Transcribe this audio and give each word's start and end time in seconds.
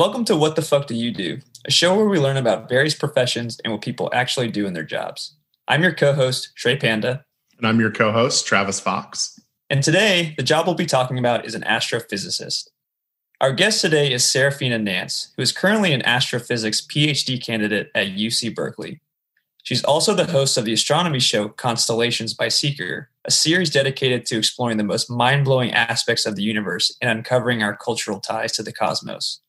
Welcome 0.00 0.24
to 0.24 0.34
What 0.34 0.56
the 0.56 0.62
Fuck 0.62 0.86
Do 0.86 0.94
You 0.94 1.12
Do, 1.12 1.40
a 1.66 1.70
show 1.70 1.94
where 1.94 2.08
we 2.08 2.18
learn 2.18 2.38
about 2.38 2.70
various 2.70 2.94
professions 2.94 3.60
and 3.62 3.70
what 3.70 3.82
people 3.82 4.08
actually 4.14 4.50
do 4.50 4.64
in 4.64 4.72
their 4.72 4.82
jobs. 4.82 5.36
I'm 5.68 5.82
your 5.82 5.92
co 5.92 6.14
host, 6.14 6.52
Shrey 6.56 6.80
Panda. 6.80 7.22
And 7.58 7.66
I'm 7.66 7.78
your 7.78 7.90
co 7.90 8.10
host, 8.10 8.46
Travis 8.46 8.80
Fox. 8.80 9.38
And 9.68 9.82
today, 9.82 10.32
the 10.38 10.42
job 10.42 10.64
we'll 10.64 10.74
be 10.74 10.86
talking 10.86 11.18
about 11.18 11.44
is 11.44 11.54
an 11.54 11.64
astrophysicist. 11.64 12.70
Our 13.42 13.52
guest 13.52 13.82
today 13.82 14.10
is 14.10 14.22
Sarafina 14.22 14.82
Nance, 14.82 15.34
who 15.36 15.42
is 15.42 15.52
currently 15.52 15.92
an 15.92 16.00
astrophysics 16.06 16.80
PhD 16.80 17.38
candidate 17.44 17.90
at 17.94 18.06
UC 18.06 18.54
Berkeley. 18.54 19.02
She's 19.64 19.84
also 19.84 20.14
the 20.14 20.32
host 20.32 20.56
of 20.56 20.64
the 20.64 20.72
astronomy 20.72 21.20
show 21.20 21.50
Constellations 21.50 22.32
by 22.32 22.48
Seeker, 22.48 23.10
a 23.26 23.30
series 23.30 23.68
dedicated 23.68 24.24
to 24.24 24.38
exploring 24.38 24.78
the 24.78 24.82
most 24.82 25.10
mind 25.10 25.44
blowing 25.44 25.72
aspects 25.72 26.24
of 26.24 26.36
the 26.36 26.42
universe 26.42 26.96
and 27.02 27.10
uncovering 27.10 27.62
our 27.62 27.76
cultural 27.76 28.18
ties 28.18 28.52
to 28.52 28.62
the 28.62 28.72
cosmos. 28.72 29.42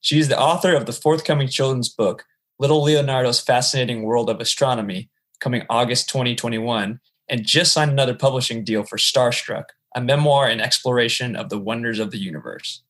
She 0.00 0.18
is 0.18 0.28
the 0.28 0.40
author 0.40 0.74
of 0.74 0.86
the 0.86 0.92
forthcoming 0.92 1.48
children's 1.48 1.88
book, 1.88 2.24
Little 2.58 2.82
Leonardo's 2.82 3.40
Fascinating 3.40 4.02
World 4.02 4.30
of 4.30 4.40
Astronomy, 4.40 5.10
coming 5.40 5.62
August 5.68 6.08
2021, 6.08 7.00
and 7.28 7.46
just 7.46 7.72
signed 7.72 7.90
another 7.90 8.14
publishing 8.14 8.64
deal 8.64 8.82
for 8.82 8.96
Starstruck, 8.96 9.64
a 9.94 10.00
memoir 10.00 10.46
and 10.48 10.60
exploration 10.60 11.36
of 11.36 11.48
the 11.48 11.58
wonders 11.58 11.98
of 11.98 12.10
the 12.10 12.18
universe. 12.18 12.82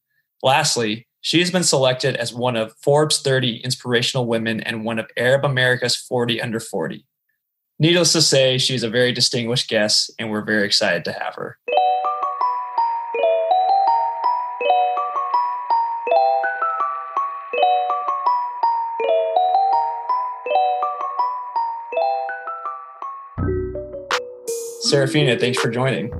Lastly, 0.42 1.06
she 1.20 1.40
has 1.40 1.50
been 1.50 1.64
selected 1.64 2.16
as 2.16 2.32
one 2.32 2.56
of 2.56 2.74
Forbes 2.82 3.20
30 3.20 3.58
inspirational 3.58 4.26
women 4.26 4.60
and 4.60 4.84
one 4.84 4.98
of 4.98 5.10
Arab 5.16 5.44
America's 5.44 5.96
40 5.96 6.40
under 6.40 6.60
40. 6.60 7.04
Needless 7.78 8.12
to 8.12 8.22
say, 8.22 8.58
she's 8.58 8.82
a 8.82 8.90
very 8.90 9.12
distinguished 9.12 9.68
guest, 9.68 10.10
and 10.18 10.30
we're 10.30 10.44
very 10.44 10.64
excited 10.64 11.04
to 11.06 11.12
have 11.12 11.34
her. 11.34 11.58
Sarafina, 24.90 25.38
thanks 25.38 25.60
for 25.60 25.70
joining. 25.70 26.10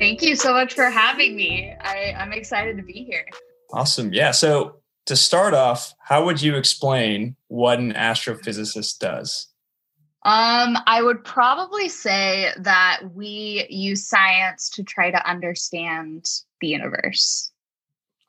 Thank 0.00 0.20
you 0.20 0.34
so 0.34 0.52
much 0.52 0.74
for 0.74 0.90
having 0.90 1.36
me. 1.36 1.72
I, 1.80 2.12
I'm 2.18 2.32
excited 2.32 2.76
to 2.76 2.82
be 2.82 3.04
here. 3.04 3.24
Awesome. 3.72 4.12
Yeah. 4.12 4.32
So 4.32 4.80
to 5.06 5.14
start 5.14 5.54
off, 5.54 5.94
how 6.00 6.24
would 6.24 6.42
you 6.42 6.56
explain 6.56 7.36
what 7.46 7.78
an 7.78 7.92
astrophysicist 7.92 8.98
does? 8.98 9.48
Um, 10.24 10.76
I 10.86 11.02
would 11.02 11.22
probably 11.22 11.88
say 11.88 12.50
that 12.58 13.02
we 13.14 13.64
use 13.70 14.08
science 14.08 14.70
to 14.70 14.82
try 14.82 15.12
to 15.12 15.28
understand 15.28 16.28
the 16.60 16.66
universe. 16.66 17.52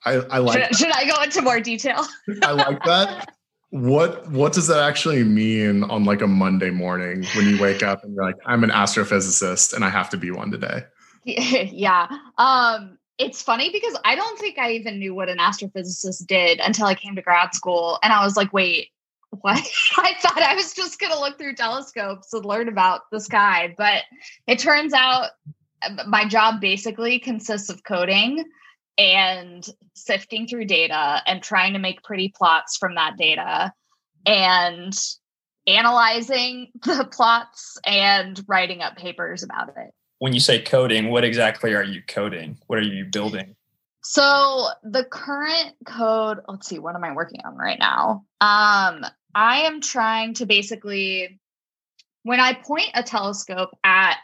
I, 0.05 0.13
I 0.13 0.37
like. 0.37 0.63
Should, 0.63 0.75
should, 0.75 0.91
I 0.91 1.05
go 1.05 1.23
into 1.23 1.41
more 1.41 1.59
detail? 1.59 2.05
I 2.43 2.51
like 2.51 2.83
that. 2.83 3.33
What 3.69 4.29
What 4.29 4.53
does 4.53 4.67
that 4.67 4.79
actually 4.79 5.23
mean 5.23 5.83
on 5.83 6.05
like 6.05 6.21
a 6.21 6.27
Monday 6.27 6.69
morning 6.69 7.25
when 7.35 7.47
you 7.47 7.61
wake 7.61 7.83
up 7.83 8.03
and 8.03 8.13
you're 8.13 8.23
like, 8.23 8.37
I'm 8.45 8.63
an 8.63 8.69
astrophysicist 8.69 9.73
and 9.73 9.83
I 9.83 9.89
have 9.89 10.09
to 10.11 10.17
be 10.17 10.31
one 10.31 10.51
today? 10.51 10.83
yeah. 11.25 12.07
Um, 12.37 12.97
it's 13.17 13.41
funny 13.41 13.69
because 13.71 13.97
I 14.05 14.15
don't 14.15 14.39
think 14.39 14.57
I 14.57 14.71
even 14.71 14.99
knew 14.99 15.13
what 15.13 15.27
an 15.27 15.39
astrophysicist 15.39 16.27
did 16.27 16.59
until 16.59 16.85
I 16.85 16.95
came 16.95 17.15
to 17.15 17.21
grad 17.21 17.53
school. 17.53 17.99
And 18.03 18.13
I 18.13 18.23
was 18.23 18.37
like, 18.37 18.53
wait, 18.53 18.89
what? 19.31 19.57
I 19.97 20.13
thought 20.21 20.41
I 20.41 20.55
was 20.55 20.73
just 20.73 20.99
going 20.99 21.11
to 21.11 21.19
look 21.19 21.37
through 21.37 21.55
telescopes 21.55 22.31
and 22.33 22.45
learn 22.45 22.69
about 22.69 23.01
the 23.11 23.19
sky. 23.19 23.73
But 23.77 24.03
it 24.45 24.59
turns 24.59 24.93
out 24.93 25.31
uh, 25.81 26.03
my 26.07 26.25
job 26.25 26.61
basically 26.61 27.19
consists 27.19 27.69
of 27.69 27.83
coding 27.83 28.45
and 28.97 29.67
sifting 29.93 30.47
through 30.47 30.65
data 30.65 31.21
and 31.25 31.41
trying 31.41 31.73
to 31.73 31.79
make 31.79 32.03
pretty 32.03 32.33
plots 32.35 32.77
from 32.77 32.95
that 32.95 33.17
data 33.17 33.71
and 34.25 34.93
analyzing 35.67 36.71
the 36.83 37.07
plots 37.11 37.77
and 37.85 38.43
writing 38.47 38.81
up 38.81 38.95
papers 38.95 39.43
about 39.43 39.69
it 39.69 39.93
when 40.19 40.33
you 40.33 40.39
say 40.39 40.61
coding, 40.61 41.09
what 41.09 41.23
exactly 41.23 41.73
are 41.75 41.83
you 41.83 42.01
coding? 42.07 42.57
What 42.67 42.79
are 42.79 42.83
you 42.83 43.05
building? 43.05 43.55
So 44.03 44.69
the 44.83 45.03
current 45.03 45.75
code, 45.85 46.39
let's 46.47 46.67
see, 46.67 46.79
what 46.79 46.95
am 46.95 47.03
I 47.03 47.13
working 47.13 47.41
on 47.45 47.55
right 47.55 47.77
now? 47.77 48.25
Um, 48.39 49.05
I 49.35 49.63
am 49.65 49.81
trying 49.81 50.33
to 50.35 50.45
basically, 50.45 51.39
when 52.23 52.39
I 52.39 52.53
point 52.53 52.89
a 52.93 53.03
telescope 53.03 53.77
at 53.83 54.17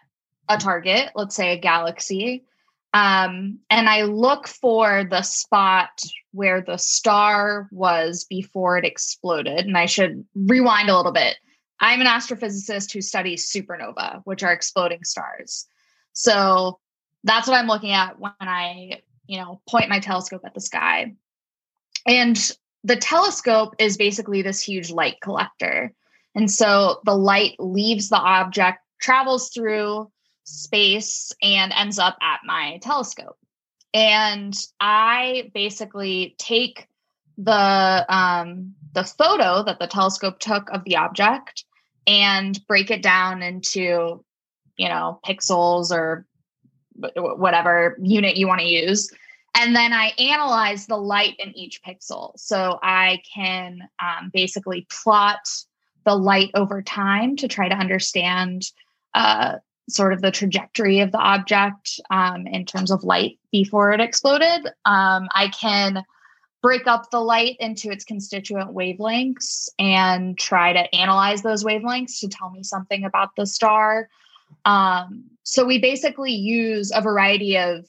a 0.48 0.58
target, 0.58 1.12
let's 1.16 1.36
say 1.36 1.54
a 1.54 1.60
galaxy, 1.60 2.46
um, 2.94 3.60
and 3.72 3.90
I 3.90 4.04
look 4.04 4.48
for 4.48 5.04
the 5.04 5.24
spot 5.24 5.90
where 6.32 6.62
the 6.62 6.78
star 6.78 7.68
was 7.72 8.24
before 8.30 8.78
it 8.78 8.86
exploded. 8.86 9.66
And 9.66 9.78
I 9.78 9.88
should 9.88 10.24
rewind 10.36 10.90
a 10.90 10.96
little 10.96 11.12
bit. 11.12 11.38
I'm 11.80 12.02
an 12.02 12.08
astrophysicist 12.08 12.94
who 12.94 13.02
studies 13.02 13.52
supernova, 13.52 14.22
which 14.26 14.44
are 14.44 14.54
exploding 14.54 15.04
stars. 15.04 15.68
So 16.14 16.80
that's 17.24 17.48
what 17.48 17.58
I'm 17.58 17.68
looking 17.68 17.92
at 17.92 18.20
when 18.20 18.32
I, 18.40 19.02
you 19.26 19.40
know, 19.40 19.60
point 19.68 19.90
my 19.90 20.00
telescope 20.00 20.42
at 20.46 20.54
the 20.54 20.62
sky. 20.62 21.16
And 22.06 22.52
the 22.84 22.96
telescope 22.96 23.76
is 23.80 23.98
basically 23.98 24.44
this 24.44 24.62
huge 24.62 24.92
light 24.92 25.20
collector. 25.20 25.94
And 26.36 26.50
so 26.50 27.00
the 27.06 27.16
light 27.16 27.56
leaves 27.58 28.10
the 28.10 28.20
object, 28.20 28.80
travels 29.00 29.50
through 29.50 30.12
space, 30.44 31.32
and 31.42 31.74
ends 31.76 32.00
up 32.00 32.18
at 32.22 32.42
my 32.46 32.80
telescope. 32.82 33.38
And 33.94 34.56
I 34.80 35.52
basically 35.54 36.36
take 36.38 36.88
the 37.38 38.06
um, 38.10 38.76
the 38.94 39.04
photo 39.04 39.64
that 39.64 39.80
the 39.80 39.88
telescope 39.88 40.40
took 40.40 40.70
of 40.72 40.84
the 40.84 40.98
object 40.98 41.66
and 42.06 42.60
break 42.68 42.92
it 42.92 43.02
down 43.02 43.42
into 43.42 44.24
you 44.78 44.90
know, 44.90 45.20
pixels 45.26 45.92
or 45.92 46.26
whatever 47.16 47.98
unit 48.02 48.38
you 48.38 48.48
want 48.48 48.62
to 48.62 48.68
use. 48.68 49.12
And 49.56 49.76
then 49.76 49.94
I 49.94 50.12
analyze 50.18 50.88
the 50.88 50.98
light 50.98 51.36
in 51.40 51.56
each 51.56 51.82
pixel. 51.84 52.38
So 52.38 52.80
I 52.82 53.22
can 53.34 53.80
um, 54.02 54.32
basically 54.34 54.88
plot 54.90 55.40
the 56.06 56.16
light 56.16 56.52
over 56.56 56.82
time 56.82 57.36
to 57.38 57.48
try 57.48 57.70
to 57.70 57.76
understand 57.76 58.64
uh, 59.14 59.58
sort 59.90 60.14
of 60.14 60.22
the 60.22 60.32
trajectory 60.32 61.00
of 61.02 61.12
the 61.12 61.18
object 61.18 62.00
um, 62.10 62.48
in 62.48 62.66
terms 62.66 62.92
of 62.92 63.04
light 63.04 63.38
before 63.52 63.92
it 63.92 64.00
exploded. 64.00 64.66
Um, 64.86 65.28
I 65.34 65.52
can 65.60 66.04
break 66.62 66.88
up 66.88 67.12
the 67.12 67.20
light 67.20 67.58
into 67.60 67.92
its 67.92 68.06
constituent 68.06 68.74
wavelengths 68.74 69.70
and 69.78 70.38
try 70.38 70.72
to 70.72 70.96
analyze 70.96 71.42
those 71.42 71.64
wavelengths 71.64 72.22
to 72.22 72.30
tell 72.30 72.50
me 72.50 72.64
something 72.64 73.04
about 73.04 73.36
the 73.36 73.46
star. 73.46 74.08
Um, 74.64 75.26
so 75.44 75.66
we 75.66 75.80
basically 75.80 76.32
use 76.32 76.92
a 76.96 77.02
variety 77.02 77.58
of 77.58 77.86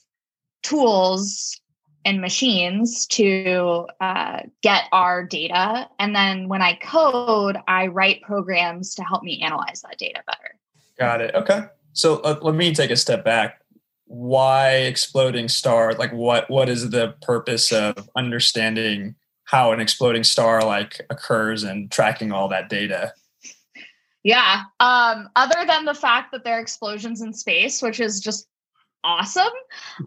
tools 0.65 1.61
and 2.05 2.21
machines 2.21 3.07
to 3.07 3.87
uh, 4.01 4.41
get 4.63 4.85
our 4.93 5.25
data. 5.25 5.89
And 5.99 6.15
then 6.15 6.49
when 6.49 6.61
I 6.61 6.75
code, 6.75 7.57
I 7.69 7.87
write 7.87 8.23
programs 8.23 8.97
to 8.97 9.05
help 9.05 9.23
me 9.23 9.41
analyze 9.41 9.83
that 9.83 9.99
data 9.99 10.23
better. 10.27 10.59
Got 10.99 11.21
it. 11.21 11.35
Okay. 11.35 11.63
So 11.95 12.17
uh, 12.19 12.39
let 12.43 12.55
me 12.55 12.75
take 12.75 12.91
a 12.91 12.97
step 12.97 13.25
back. 13.25 13.61
Why 14.07 14.71
exploding 14.71 15.49
star? 15.49 15.95
Like, 15.95 16.13
what 16.13 16.51
what 16.51 16.69
is 16.69 16.91
the 16.91 17.15
purpose 17.23 17.73
of 17.73 18.09
understanding 18.15 19.15
how 19.45 19.73
an 19.73 19.81
exploding 19.81 20.25
star 20.25 20.63
like 20.63 21.01
occurs 21.09 21.63
and 21.63 21.91
tracking 21.91 22.33
all 22.33 22.49
that 22.49 22.69
data? 22.69 23.15
Yeah. 24.23 24.63
Um, 24.81 25.29
other 25.37 25.67
than 25.67 25.85
the 25.85 25.95
fact 25.95 26.33
that 26.33 26.45
there 26.45 26.57
are 26.57 26.61
explosions 26.61 27.21
in 27.23 27.33
space, 27.33 27.83
which 27.83 28.01
is 28.01 28.21
just 28.21 28.47
awesome. 29.05 29.53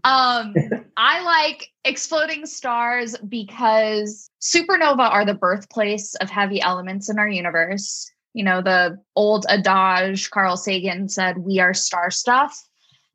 Um, 0.04 0.54
I 0.98 1.22
like 1.22 1.72
exploding 1.86 2.46
stars 2.46 3.16
because 3.18 4.30
supernova 4.42 5.10
are 5.10 5.26
the 5.26 5.36
birthplace 5.36 6.16
of 6.16 6.30
heavy 6.30 6.60
elements 6.62 7.10
in 7.10 7.20
our 7.20 7.30
universe. 7.30 8.12
You 8.34 8.44
know, 8.44 8.62
the 8.62 9.00
old 9.16 9.46
adage 9.50 10.30
Carl 10.30 10.58
Sagan 10.58 11.10
said, 11.10 11.40
We 11.40 11.60
are 11.60 11.74
star 11.74 12.12
stuff. 12.12 12.56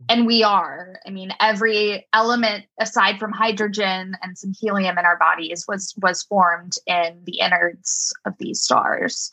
And 0.08 0.26
we 0.26 0.42
are. 0.42 0.98
I 1.06 1.10
mean, 1.10 1.32
every 1.40 2.06
element 2.12 2.64
aside 2.80 3.18
from 3.18 3.32
hydrogen 3.32 4.16
and 4.22 4.36
some 4.36 4.52
helium 4.58 4.98
in 4.98 5.04
our 5.04 5.18
bodies 5.18 5.64
was 5.68 5.94
was 6.02 6.22
formed 6.24 6.72
in 6.86 7.22
the 7.24 7.38
innards 7.38 8.12
of 8.24 8.34
these 8.38 8.60
stars. 8.60 9.30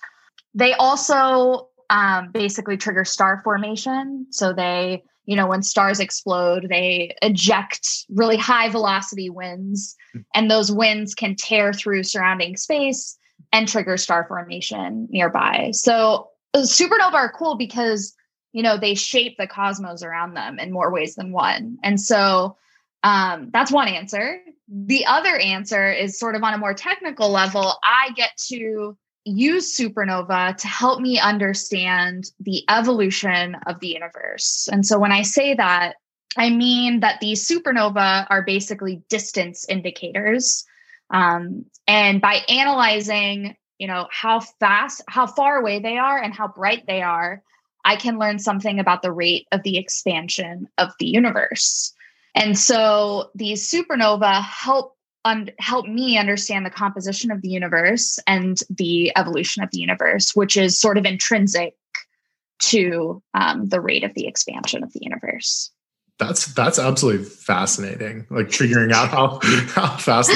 They 0.53 0.73
also 0.73 1.69
um, 1.89 2.31
basically 2.31 2.77
trigger 2.77 3.05
star 3.05 3.41
formation. 3.43 4.27
So 4.29 4.53
they, 4.53 5.03
you 5.25 5.35
know, 5.35 5.47
when 5.47 5.63
stars 5.63 5.99
explode, 5.99 6.67
they 6.69 7.15
eject 7.21 7.87
really 8.09 8.37
high 8.37 8.69
velocity 8.69 9.29
winds, 9.29 9.95
hmm. 10.13 10.19
and 10.35 10.51
those 10.51 10.71
winds 10.71 11.15
can 11.15 11.35
tear 11.35 11.73
through 11.73 12.03
surrounding 12.03 12.57
space 12.57 13.17
and 13.51 13.67
trigger 13.67 13.97
star 13.97 14.25
formation 14.27 15.07
nearby. 15.09 15.71
So 15.73 16.29
uh, 16.53 16.59
supernovae 16.59 17.13
are 17.13 17.31
cool 17.31 17.55
because 17.55 18.15
you 18.53 18.63
know 18.63 18.77
they 18.77 18.95
shape 18.95 19.37
the 19.37 19.47
cosmos 19.47 20.03
around 20.03 20.33
them 20.33 20.59
in 20.59 20.71
more 20.71 20.91
ways 20.91 21.15
than 21.15 21.31
one 21.31 21.77
and 21.83 22.01
so 22.01 22.57
um, 23.03 23.51
that's 23.53 23.71
one 23.71 23.87
answer 23.87 24.41
the 24.69 25.05
other 25.07 25.35
answer 25.35 25.91
is 25.91 26.19
sort 26.19 26.35
of 26.35 26.43
on 26.43 26.53
a 26.53 26.57
more 26.57 26.73
technical 26.73 27.29
level. 27.29 27.79
I 27.83 28.11
get 28.15 28.37
to 28.49 28.95
use 29.25 29.75
supernova 29.75 30.55
to 30.57 30.67
help 30.67 31.01
me 31.01 31.19
understand 31.19 32.25
the 32.39 32.63
evolution 32.69 33.55
of 33.65 33.79
the 33.79 33.87
universe. 33.87 34.69
And 34.71 34.85
so 34.85 34.99
when 34.99 35.11
I 35.11 35.23
say 35.23 35.55
that, 35.55 35.95
I 36.37 36.51
mean 36.51 36.99
that 36.99 37.19
these 37.19 37.47
supernova 37.47 38.27
are 38.29 38.43
basically 38.43 39.01
distance 39.09 39.65
indicators. 39.67 40.63
Um, 41.11 41.65
and 41.87 42.21
by 42.21 42.41
analyzing, 42.47 43.55
you 43.77 43.87
know, 43.87 44.07
how 44.11 44.39
fast, 44.39 45.01
how 45.07 45.25
far 45.27 45.57
away 45.57 45.79
they 45.79 45.97
are 45.97 46.21
and 46.21 46.33
how 46.33 46.47
bright 46.47 46.85
they 46.87 47.01
are, 47.01 47.41
I 47.83 47.95
can 47.95 48.19
learn 48.19 48.39
something 48.39 48.79
about 48.79 49.01
the 49.01 49.11
rate 49.11 49.47
of 49.51 49.63
the 49.63 49.77
expansion 49.77 50.67
of 50.77 50.91
the 50.99 51.07
universe. 51.07 51.93
And 52.35 52.57
so 52.57 53.31
these 53.35 53.69
supernova 53.69 54.43
help 54.43 54.95
un- 55.25 55.51
help 55.59 55.87
me 55.87 56.17
understand 56.17 56.65
the 56.65 56.71
composition 56.71 57.31
of 57.31 57.41
the 57.41 57.49
universe 57.49 58.19
and 58.27 58.59
the 58.69 59.11
evolution 59.15 59.63
of 59.63 59.71
the 59.71 59.79
universe, 59.79 60.35
which 60.35 60.57
is 60.57 60.79
sort 60.79 60.97
of 60.97 61.05
intrinsic 61.05 61.75
to 62.59 63.23
um, 63.33 63.67
the 63.69 63.81
rate 63.81 64.03
of 64.03 64.13
the 64.13 64.27
expansion 64.27 64.83
of 64.83 64.91
the 64.93 64.99
universe. 65.01 65.71
That's 66.19 66.53
that's 66.53 66.77
absolutely 66.77 67.23
fascinating. 67.23 68.27
Like 68.29 68.51
figuring 68.51 68.91
out 68.91 69.07
how 69.07 69.39
how 69.69 69.95
fast 69.97 70.29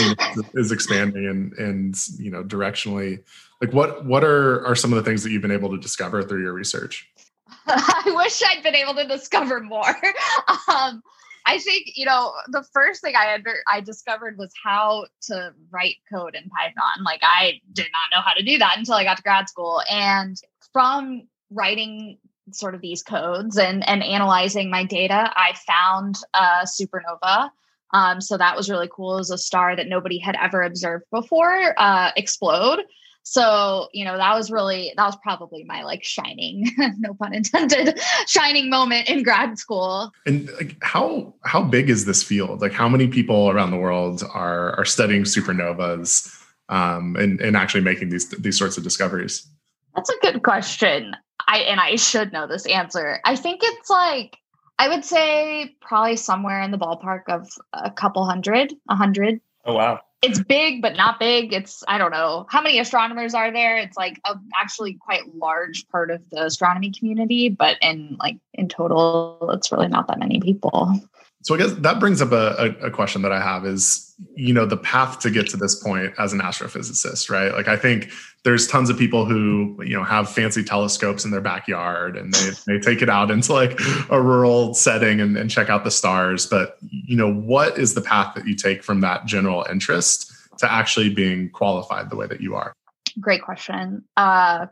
is 0.53 0.71
expanding 0.71 1.27
and 1.27 1.53
and 1.53 1.95
you 2.17 2.31
know 2.31 2.43
directionally. 2.43 3.21
Like 3.61 3.73
what 3.73 4.05
what 4.05 4.23
are 4.23 4.65
are 4.65 4.75
some 4.75 4.93
of 4.93 4.97
the 4.97 5.03
things 5.03 5.23
that 5.23 5.31
you've 5.31 5.41
been 5.41 5.51
able 5.51 5.69
to 5.71 5.77
discover 5.77 6.23
through 6.23 6.41
your 6.41 6.53
research? 6.53 7.11
I 7.67 8.13
wish 8.15 8.41
I'd 8.43 8.63
been 8.63 8.75
able 8.75 8.95
to 8.95 9.05
discover 9.05 9.59
more. 9.59 9.87
um, 10.69 11.03
I 11.45 11.59
think 11.59 11.91
you 11.95 12.05
know 12.05 12.31
the 12.47 12.63
first 12.73 13.01
thing 13.01 13.15
I 13.17 13.33
under 13.33 13.55
I 13.69 13.81
discovered 13.81 14.37
was 14.37 14.53
how 14.63 15.07
to 15.23 15.53
write 15.69 15.97
code 16.11 16.33
in 16.35 16.49
Python. 16.49 17.03
Like 17.03 17.19
I 17.23 17.59
did 17.73 17.87
not 17.91 18.15
know 18.15 18.21
how 18.21 18.33
to 18.33 18.43
do 18.43 18.57
that 18.57 18.75
until 18.77 18.95
I 18.95 19.03
got 19.03 19.17
to 19.17 19.23
grad 19.23 19.49
school, 19.49 19.81
and 19.89 20.37
from 20.71 21.27
writing 21.49 22.19
sort 22.51 22.75
of 22.75 22.81
these 22.81 23.03
codes 23.03 23.57
and 23.57 23.87
and 23.87 24.03
analyzing 24.03 24.69
my 24.69 24.83
data, 24.83 25.31
I 25.35 25.53
found 25.65 26.17
a 26.33 26.65
supernova. 26.65 27.49
Um, 27.93 28.21
so 28.21 28.37
that 28.37 28.57
was 28.57 28.69
really 28.69 28.89
cool. 28.91 29.15
It 29.15 29.19
was 29.19 29.31
a 29.31 29.37
star 29.37 29.75
that 29.75 29.87
nobody 29.87 30.17
had 30.17 30.35
ever 30.41 30.63
observed 30.63 31.05
before 31.11 31.75
uh, 31.77 32.11
explode. 32.17 32.79
So 33.25 33.87
you 33.93 34.03
know 34.03 34.17
that 34.17 34.35
was 34.35 34.51
really 34.51 34.93
that 34.97 35.05
was 35.05 35.15
probably 35.23 35.63
my 35.63 35.83
like 35.83 36.03
shining 36.03 36.69
no 36.99 37.13
pun 37.13 37.33
intended 37.33 37.97
shining 38.27 38.69
moment 38.69 39.09
in 39.09 39.23
grad 39.23 39.57
school. 39.57 40.11
And 40.25 40.49
like 40.59 40.75
how 40.81 41.33
how 41.45 41.63
big 41.63 41.89
is 41.89 42.03
this 42.05 42.21
field? 42.21 42.59
Like 42.61 42.73
how 42.73 42.89
many 42.89 43.07
people 43.07 43.49
around 43.49 43.71
the 43.71 43.77
world 43.77 44.23
are 44.33 44.77
are 44.77 44.85
studying 44.85 45.23
supernovas 45.23 46.37
um 46.67 47.15
and 47.15 47.39
and 47.39 47.55
actually 47.55 47.81
making 47.81 48.09
these 48.09 48.27
these 48.29 48.57
sorts 48.57 48.77
of 48.77 48.83
discoveries? 48.83 49.47
That's 49.95 50.09
a 50.09 50.17
good 50.21 50.43
question 50.43 51.15
i 51.47 51.59
and 51.59 51.79
i 51.79 51.95
should 51.95 52.31
know 52.33 52.47
this 52.47 52.65
answer. 52.65 53.19
I 53.25 53.35
think 53.35 53.61
it's 53.63 53.89
like 53.89 54.37
i 54.79 54.87
would 54.87 55.05
say 55.05 55.75
probably 55.81 56.15
somewhere 56.15 56.61
in 56.61 56.71
the 56.71 56.77
ballpark 56.77 57.23
of 57.29 57.47
a 57.73 57.91
couple 57.91 58.25
hundred 58.25 58.73
a 58.89 58.95
hundred. 58.95 59.39
Oh 59.65 59.75
wow. 59.75 60.01
It's 60.21 60.41
big 60.41 60.81
but 60.81 60.95
not 60.95 61.19
big. 61.19 61.53
It's 61.53 61.83
i 61.87 61.97
don't 61.97 62.11
know. 62.11 62.45
How 62.49 62.61
many 62.61 62.79
astronomers 62.79 63.33
are 63.33 63.51
there? 63.51 63.77
It's 63.77 63.97
like 63.97 64.19
a 64.25 64.35
actually 64.59 64.93
quite 64.93 65.35
large 65.35 65.87
part 65.89 66.11
of 66.11 66.21
the 66.31 66.45
astronomy 66.45 66.91
community 66.91 67.49
but 67.49 67.77
in 67.81 68.17
like 68.19 68.37
in 68.53 68.69
total 68.69 69.49
it's 69.53 69.71
really 69.71 69.87
not 69.89 70.07
that 70.07 70.19
many 70.19 70.39
people 70.39 70.99
so 71.43 71.53
I 71.53 71.57
guess 71.57 71.73
that 71.73 71.99
brings 71.99 72.21
up 72.21 72.31
a, 72.31 72.73
a, 72.81 72.89
question 72.89 73.21
that 73.23 73.33
I 73.33 73.41
have 73.41 73.65
is, 73.65 74.15
you 74.33 74.53
know, 74.53 74.65
the 74.65 74.77
path 74.77 75.19
to 75.19 75.29
get 75.29 75.47
to 75.49 75.57
this 75.57 75.75
point 75.75 76.13
as 76.17 76.31
an 76.31 76.39
astrophysicist, 76.39 77.29
right? 77.29 77.51
Like 77.51 77.67
I 77.67 77.75
think 77.75 78.11
there's 78.45 78.65
tons 78.65 78.89
of 78.89 78.97
people 78.97 79.25
who, 79.25 79.77
you 79.83 79.93
know, 79.93 80.05
have 80.05 80.29
fancy 80.29 80.63
telescopes 80.63 81.25
in 81.25 81.31
their 81.31 81.41
backyard 81.41 82.15
and 82.15 82.33
they, 82.33 82.51
they 82.67 82.79
take 82.79 83.01
it 83.01 83.09
out 83.09 83.29
into 83.29 83.51
like 83.51 83.77
a 84.09 84.21
rural 84.21 84.73
setting 84.73 85.19
and, 85.19 85.35
and 85.35 85.49
check 85.49 85.69
out 85.69 85.83
the 85.83 85.91
stars. 85.91 86.47
But, 86.47 86.77
you 86.81 87.17
know, 87.17 87.31
what 87.31 87.77
is 87.77 87.93
the 87.93 88.01
path 88.01 88.35
that 88.35 88.47
you 88.47 88.55
take 88.55 88.81
from 88.81 89.01
that 89.01 89.25
general 89.25 89.65
interest 89.69 90.31
to 90.59 90.71
actually 90.71 91.13
being 91.13 91.49
qualified 91.49 92.09
the 92.09 92.15
way 92.15 92.27
that 92.27 92.39
you 92.39 92.55
are? 92.55 92.73
Great 93.19 93.41
question. 93.41 94.05
Uh, 94.15 94.67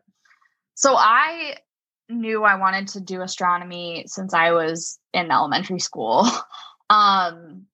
so 0.75 0.95
I 0.95 1.57
knew 2.12 2.44
I 2.44 2.56
wanted 2.56 2.90
to 2.90 3.02
do 3.02 3.22
astronomy 3.22 4.04
since 4.08 4.34
I 4.34 4.52
was 4.52 5.00
in 5.13 5.31
elementary 5.31 5.80
school. 5.80 6.28
Um, 6.92 7.68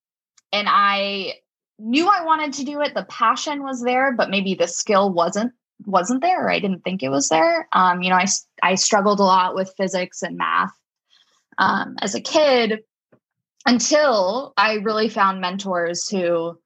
and 0.53 0.67
I 0.69 1.39
knew 1.79 2.07
I 2.07 2.23
wanted 2.23 2.53
to 2.53 2.63
do 2.63 2.81
it. 2.81 2.93
The 2.93 3.05
passion 3.05 3.63
was 3.63 3.81
there, 3.81 4.13
but 4.13 4.29
maybe 4.29 4.53
the 4.53 4.67
skill 4.67 5.11
wasn't 5.11 5.53
wasn't 5.85 6.21
there. 6.21 6.45
Or 6.45 6.51
I 6.51 6.59
didn't 6.59 6.83
think 6.83 7.01
it 7.01 7.09
was 7.09 7.29
there. 7.29 7.67
Um, 7.73 8.03
you 8.03 8.11
know, 8.11 8.15
I 8.15 8.27
I 8.61 8.75
struggled 8.75 9.19
a 9.19 9.23
lot 9.23 9.55
with 9.55 9.73
physics 9.75 10.21
and 10.21 10.37
math 10.37 10.71
um, 11.57 11.95
as 11.99 12.13
a 12.13 12.21
kid 12.21 12.83
until 13.65 14.53
I 14.55 14.75
really 14.75 15.09
found 15.09 15.41
mentors 15.41 16.07
who 16.07 16.57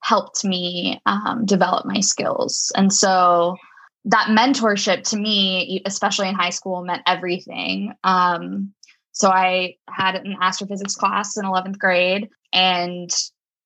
helped 0.00 0.44
me 0.44 1.00
um, 1.06 1.44
develop 1.44 1.86
my 1.86 2.00
skills. 2.00 2.70
And 2.76 2.92
so 2.92 3.56
that 4.06 4.28
mentorship 4.28 5.02
to 5.10 5.16
me, 5.16 5.82
especially 5.84 6.28
in 6.28 6.34
high 6.34 6.50
school, 6.50 6.84
meant 6.84 7.02
everything. 7.06 7.92
Um, 8.04 8.72
so 9.12 9.30
I 9.30 9.76
had 9.88 10.14
an 10.14 10.36
astrophysics 10.40 10.94
class 10.94 11.36
in 11.36 11.44
11th 11.44 11.78
grade, 11.78 12.28
and 12.52 13.10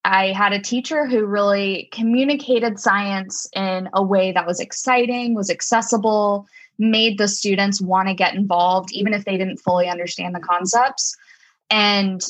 I 0.03 0.31
had 0.31 0.51
a 0.51 0.59
teacher 0.59 1.05
who 1.05 1.25
really 1.25 1.89
communicated 1.91 2.79
science 2.79 3.47
in 3.55 3.87
a 3.93 4.01
way 4.01 4.31
that 4.31 4.47
was 4.47 4.59
exciting, 4.59 5.35
was 5.35 5.51
accessible, 5.51 6.47
made 6.79 7.19
the 7.19 7.27
students 7.27 7.79
want 7.79 8.07
to 8.07 8.15
get 8.15 8.33
involved, 8.33 8.91
even 8.93 9.13
if 9.13 9.25
they 9.25 9.37
didn't 9.37 9.57
fully 9.57 9.87
understand 9.87 10.33
the 10.33 10.39
concepts. 10.39 11.15
And 11.69 12.21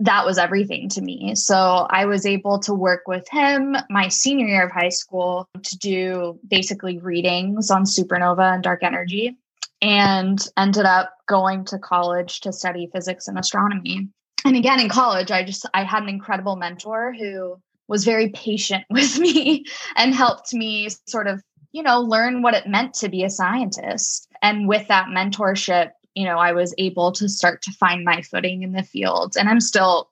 that 0.00 0.26
was 0.26 0.38
everything 0.38 0.88
to 0.90 1.00
me. 1.00 1.34
So 1.34 1.86
I 1.88 2.06
was 2.06 2.26
able 2.26 2.58
to 2.60 2.74
work 2.74 3.02
with 3.06 3.28
him 3.30 3.76
my 3.90 4.08
senior 4.08 4.46
year 4.46 4.66
of 4.66 4.72
high 4.72 4.88
school 4.88 5.48
to 5.62 5.78
do 5.78 6.38
basically 6.48 6.98
readings 6.98 7.70
on 7.70 7.84
supernova 7.84 8.54
and 8.54 8.62
dark 8.62 8.82
energy 8.82 9.36
and 9.80 10.44
ended 10.56 10.84
up 10.84 11.14
going 11.26 11.64
to 11.66 11.78
college 11.78 12.40
to 12.40 12.52
study 12.52 12.88
physics 12.92 13.28
and 13.28 13.38
astronomy. 13.38 14.08
And 14.44 14.56
again 14.56 14.80
in 14.80 14.88
college 14.88 15.30
I 15.30 15.44
just 15.44 15.66
I 15.74 15.84
had 15.84 16.02
an 16.02 16.08
incredible 16.08 16.56
mentor 16.56 17.14
who 17.16 17.60
was 17.88 18.04
very 18.04 18.30
patient 18.30 18.84
with 18.90 19.18
me 19.18 19.64
and 19.96 20.14
helped 20.14 20.52
me 20.52 20.88
sort 21.06 21.26
of, 21.26 21.42
you 21.72 21.82
know, 21.82 22.00
learn 22.00 22.42
what 22.42 22.54
it 22.54 22.66
meant 22.66 22.94
to 22.94 23.08
be 23.08 23.24
a 23.24 23.30
scientist. 23.30 24.28
And 24.42 24.68
with 24.68 24.88
that 24.88 25.08
mentorship, 25.08 25.90
you 26.14 26.24
know, 26.24 26.38
I 26.38 26.52
was 26.52 26.74
able 26.78 27.12
to 27.12 27.28
start 27.28 27.62
to 27.62 27.72
find 27.72 28.04
my 28.04 28.22
footing 28.22 28.62
in 28.62 28.72
the 28.72 28.82
field. 28.82 29.36
And 29.38 29.48
I'm 29.48 29.60
still 29.60 30.10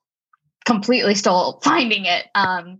completely 0.64 1.14
still 1.14 1.60
finding 1.62 2.04
it. 2.04 2.26
Um, 2.34 2.78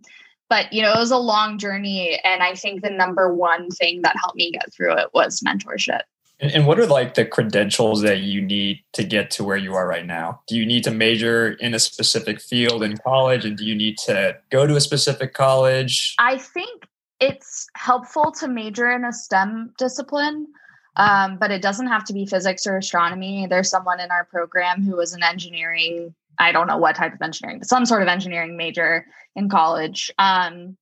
but 0.49 0.73
you 0.73 0.83
know, 0.83 0.93
it 0.93 0.99
was 0.99 1.11
a 1.11 1.19
long 1.19 1.59
journey. 1.59 2.21
And 2.25 2.43
I 2.43 2.55
think 2.55 2.83
the 2.83 2.91
number 2.91 3.33
one 3.33 3.71
thing 3.71 4.03
that 4.03 4.17
helped 4.21 4.37
me 4.37 4.51
get 4.51 4.73
through 4.73 4.97
it 4.99 5.09
was 5.15 5.41
mentorship. 5.41 6.03
And, 6.41 6.67
what 6.67 6.81
are 6.81 6.87
like 6.87 7.15
the 7.15 7.25
credentials 7.25 8.03
that 8.03 8.23
you 8.23 8.43
need 8.43 8.83
to 8.95 9.05
get 9.05 9.31
to 9.33 9.45
where 9.45 9.57
you 9.57 9.75
are 9.75 9.87
right 9.87 10.05
now? 10.05 10.41
Do 10.49 10.57
you 10.57 10.67
need 10.67 10.83
to 10.85 10.91
major 10.91 11.53
in 11.53 11.73
a 11.73 11.79
specific 11.79 12.41
field 12.41 12.83
in 12.83 12.97
college? 12.97 13.45
And 13.45 13.57
do 13.57 13.65
you 13.65 13.77
need 13.77 13.97
to 13.99 14.37
go 14.51 14.67
to 14.67 14.75
a 14.75 14.81
specific 14.81 15.35
college? 15.35 16.17
I 16.19 16.39
think 16.39 16.89
it's 17.21 17.69
helpful 17.77 18.33
to 18.33 18.49
major 18.49 18.91
in 18.91 19.05
a 19.05 19.13
STEM 19.13 19.73
discipline. 19.79 20.49
Um, 20.97 21.39
but 21.39 21.51
it 21.51 21.63
doesn't 21.63 21.87
have 21.87 22.05
to 22.05 22.13
be 22.13 22.27
physics 22.27 22.67
or 22.67 22.77
astronomy. 22.77 23.47
There's 23.47 23.71
someone 23.71 24.01
in 24.01 24.11
our 24.11 24.25
program 24.25 24.83
who 24.83 24.97
was 24.97 25.15
an 25.15 25.23
engineering, 25.23 26.15
I 26.39 26.53
don't 26.53 26.67
know 26.67 26.77
what 26.77 26.97
type 26.97 27.15
of 27.15 27.23
engineering, 27.23 27.59
but 27.59 27.69
some 27.69 27.87
sort 27.87 28.03
of 28.03 28.09
engineering 28.09 28.57
major 28.57 29.07
in 29.35 29.49
college. 29.49 30.11
Um, 30.19 30.77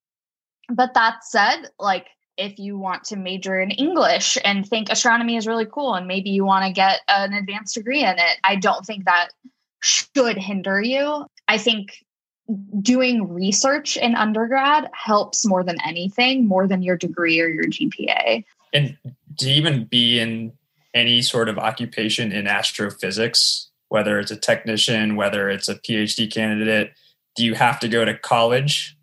but 0.68 0.94
that 0.94 1.24
said, 1.24 1.66
like 1.78 2.08
if 2.36 2.58
you 2.58 2.78
want 2.78 3.04
to 3.04 3.16
major 3.16 3.60
in 3.60 3.70
English 3.70 4.38
and 4.44 4.66
think 4.66 4.88
astronomy 4.90 5.36
is 5.36 5.46
really 5.46 5.66
cool 5.66 5.94
and 5.94 6.06
maybe 6.06 6.30
you 6.30 6.44
want 6.44 6.64
to 6.64 6.72
get 6.72 7.00
an 7.08 7.34
advanced 7.34 7.74
degree 7.74 8.02
in 8.02 8.18
it, 8.18 8.38
I 8.42 8.56
don't 8.56 8.84
think 8.84 9.04
that 9.04 9.28
should 9.80 10.36
hinder 10.36 10.80
you. 10.80 11.26
I 11.48 11.58
think 11.58 12.04
doing 12.80 13.32
research 13.32 13.96
in 13.96 14.14
undergrad 14.14 14.88
helps 14.92 15.46
more 15.46 15.62
than 15.62 15.76
anything, 15.86 16.48
more 16.48 16.66
than 16.66 16.82
your 16.82 16.96
degree 16.96 17.40
or 17.40 17.46
your 17.46 17.64
GPA. 17.64 18.44
And 18.72 18.96
to 19.38 19.50
even 19.50 19.84
be 19.84 20.18
in 20.18 20.52
any 20.94 21.22
sort 21.22 21.48
of 21.48 21.58
occupation 21.58 22.32
in 22.32 22.46
astrophysics, 22.46 23.70
whether 23.88 24.18
it's 24.18 24.30
a 24.30 24.36
technician, 24.36 25.16
whether 25.16 25.48
it's 25.48 25.68
a 25.68 25.76
PhD 25.76 26.30
candidate, 26.30 26.92
do 27.36 27.44
you 27.44 27.54
have 27.54 27.78
to 27.80 27.88
go 27.88 28.04
to 28.04 28.16
college? 28.18 28.96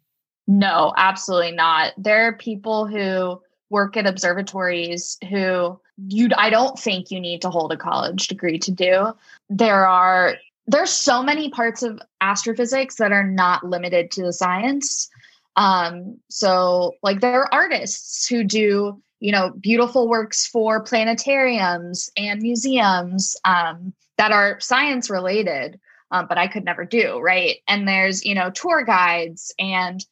No, 0.47 0.93
absolutely 0.97 1.51
not. 1.51 1.93
There 1.97 2.27
are 2.27 2.33
people 2.33 2.87
who 2.87 3.41
work 3.69 3.97
at 3.97 4.07
observatories 4.07 5.17
who 5.29 5.79
you 6.07 6.29
I 6.37 6.49
don't 6.49 6.77
think 6.79 7.11
you 7.11 7.19
need 7.19 7.41
to 7.41 7.49
hold 7.49 7.73
a 7.73 7.77
college 7.77 8.27
degree 8.27 8.59
to 8.59 8.71
do. 8.71 9.13
There 9.49 9.87
are 9.87 10.37
there's 10.67 10.91
so 10.91 11.23
many 11.23 11.49
parts 11.49 11.81
of 11.81 11.99
astrophysics 12.21 12.95
that 12.95 13.11
are 13.11 13.23
not 13.23 13.65
limited 13.65 14.11
to 14.11 14.23
the 14.23 14.33
science. 14.33 15.09
Um, 15.55 16.19
so 16.29 16.95
like 17.01 17.21
there 17.21 17.41
are 17.41 17.53
artists 17.53 18.27
who 18.27 18.43
do, 18.43 19.01
you 19.19 19.31
know, 19.31 19.51
beautiful 19.59 20.07
works 20.07 20.45
for 20.45 20.83
planetariums 20.83 22.09
and 22.17 22.41
museums 22.41 23.35
um, 23.45 23.93
that 24.17 24.31
are 24.31 24.59
science 24.59 25.09
related, 25.09 25.79
um, 26.11 26.27
but 26.27 26.37
I 26.37 26.47
could 26.47 26.63
never 26.63 26.85
do, 26.85 27.19
right? 27.19 27.57
And 27.67 27.87
there's, 27.87 28.23
you 28.23 28.35
know, 28.35 28.49
tour 28.51 28.83
guides 28.83 29.53
and 29.59 30.05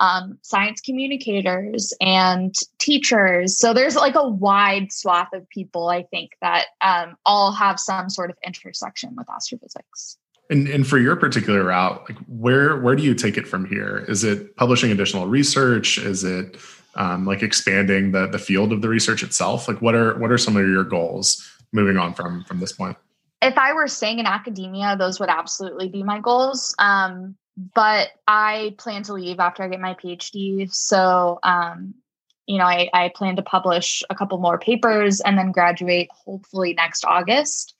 um, 0.00 0.38
science 0.42 0.80
communicators 0.80 1.92
and 2.00 2.54
teachers. 2.78 3.58
So 3.58 3.74
there's 3.74 3.96
like 3.96 4.14
a 4.14 4.28
wide 4.28 4.92
swath 4.92 5.32
of 5.32 5.48
people, 5.48 5.88
I 5.88 6.04
think, 6.04 6.32
that 6.40 6.66
um, 6.80 7.16
all 7.26 7.52
have 7.52 7.80
some 7.80 8.08
sort 8.08 8.30
of 8.30 8.36
intersection 8.44 9.14
with 9.16 9.28
astrophysics. 9.28 10.18
And, 10.50 10.68
and 10.68 10.86
for 10.86 10.98
your 10.98 11.14
particular 11.16 11.64
route, 11.64 12.04
like 12.08 12.18
where 12.26 12.78
where 12.80 12.96
do 12.96 13.02
you 13.02 13.14
take 13.14 13.36
it 13.36 13.46
from 13.46 13.66
here? 13.66 14.04
Is 14.08 14.24
it 14.24 14.56
publishing 14.56 14.90
additional 14.90 15.26
research? 15.26 15.98
Is 15.98 16.24
it 16.24 16.56
um, 16.98 17.24
like 17.24 17.42
expanding 17.42 18.12
the 18.12 18.26
the 18.26 18.38
field 18.38 18.72
of 18.72 18.82
the 18.82 18.88
research 18.88 19.22
itself? 19.22 19.66
Like 19.68 19.80
what 19.80 19.94
are 19.94 20.18
what 20.18 20.30
are 20.30 20.38
some 20.38 20.56
of 20.56 20.66
your 20.66 20.84
goals 20.84 21.48
moving 21.72 21.96
on 21.96 22.12
from 22.12 22.44
from 22.44 22.60
this 22.60 22.72
point? 22.72 22.98
If 23.40 23.56
I 23.56 23.72
were 23.72 23.88
staying 23.88 24.18
in 24.18 24.26
academia, 24.26 24.96
those 24.96 25.20
would 25.20 25.28
absolutely 25.30 25.88
be 25.88 26.02
my 26.02 26.18
goals. 26.18 26.74
Um, 26.78 27.36
but 27.74 28.10
I 28.26 28.74
plan 28.78 29.04
to 29.04 29.14
leave 29.14 29.40
after 29.40 29.62
I 29.62 29.68
get 29.68 29.80
my 29.80 29.94
PhD. 29.94 30.72
So, 30.72 31.38
um, 31.42 31.94
you 32.46 32.58
know, 32.58 32.64
I, 32.64 32.88
I 32.92 33.12
plan 33.14 33.36
to 33.36 33.42
publish 33.42 34.02
a 34.10 34.14
couple 34.14 34.38
more 34.38 34.58
papers 34.58 35.20
and 35.20 35.38
then 35.38 35.52
graduate 35.52 36.08
hopefully 36.12 36.74
next 36.74 37.04
August 37.04 37.74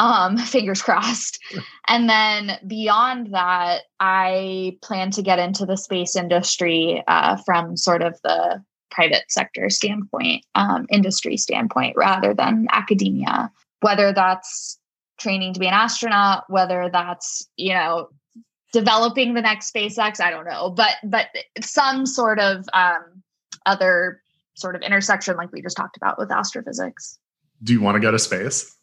um, 0.00 0.36
fingers 0.38 0.82
crossed. 0.82 1.38
And 1.86 2.08
then 2.08 2.58
beyond 2.66 3.32
that, 3.32 3.82
I 4.00 4.78
plan 4.82 5.12
to 5.12 5.22
get 5.22 5.38
into 5.38 5.66
the 5.66 5.76
space 5.76 6.16
industry 6.16 7.04
uh, 7.06 7.36
from 7.36 7.76
sort 7.76 8.02
of 8.02 8.18
the 8.24 8.64
private 8.90 9.24
sector 9.28 9.70
standpoint, 9.70 10.44
um, 10.56 10.86
industry 10.90 11.36
standpoint, 11.36 11.96
rather 11.96 12.34
than 12.34 12.66
academia. 12.72 13.52
Whether 13.80 14.12
that's 14.12 14.78
training 15.18 15.54
to 15.54 15.60
be 15.60 15.68
an 15.68 15.74
astronaut, 15.74 16.44
whether 16.48 16.88
that's 16.90 17.46
you 17.56 17.74
know 17.74 18.08
developing 18.72 19.34
the 19.34 19.42
next 19.42 19.72
SpaceX, 19.72 20.20
I 20.20 20.30
don't 20.30 20.46
know, 20.46 20.70
but 20.70 20.96
but 21.04 21.26
some 21.60 22.06
sort 22.06 22.40
of 22.40 22.64
um, 22.72 23.22
other 23.66 24.22
sort 24.54 24.76
of 24.76 24.82
intersection, 24.82 25.36
like 25.36 25.52
we 25.52 25.62
just 25.62 25.76
talked 25.76 25.96
about 25.96 26.18
with 26.18 26.30
astrophysics. 26.30 27.18
Do 27.62 27.72
you 27.72 27.80
want 27.80 27.96
to 27.96 28.00
go 28.00 28.10
to 28.10 28.18
space? 28.18 28.74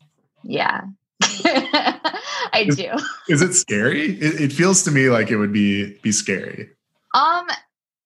Yeah, 0.43 0.81
I 1.23 2.65
is, 2.67 2.75
do. 2.75 2.91
Is 3.29 3.41
it 3.41 3.53
scary? 3.53 4.17
It, 4.19 4.41
it, 4.41 4.53
feels 4.53 4.83
to 4.83 4.91
me 4.91 5.09
like 5.09 5.29
it 5.29 5.37
would 5.37 5.53
be 5.53 5.97
be 6.01 6.11
scary. 6.11 6.69
Um. 7.13 7.47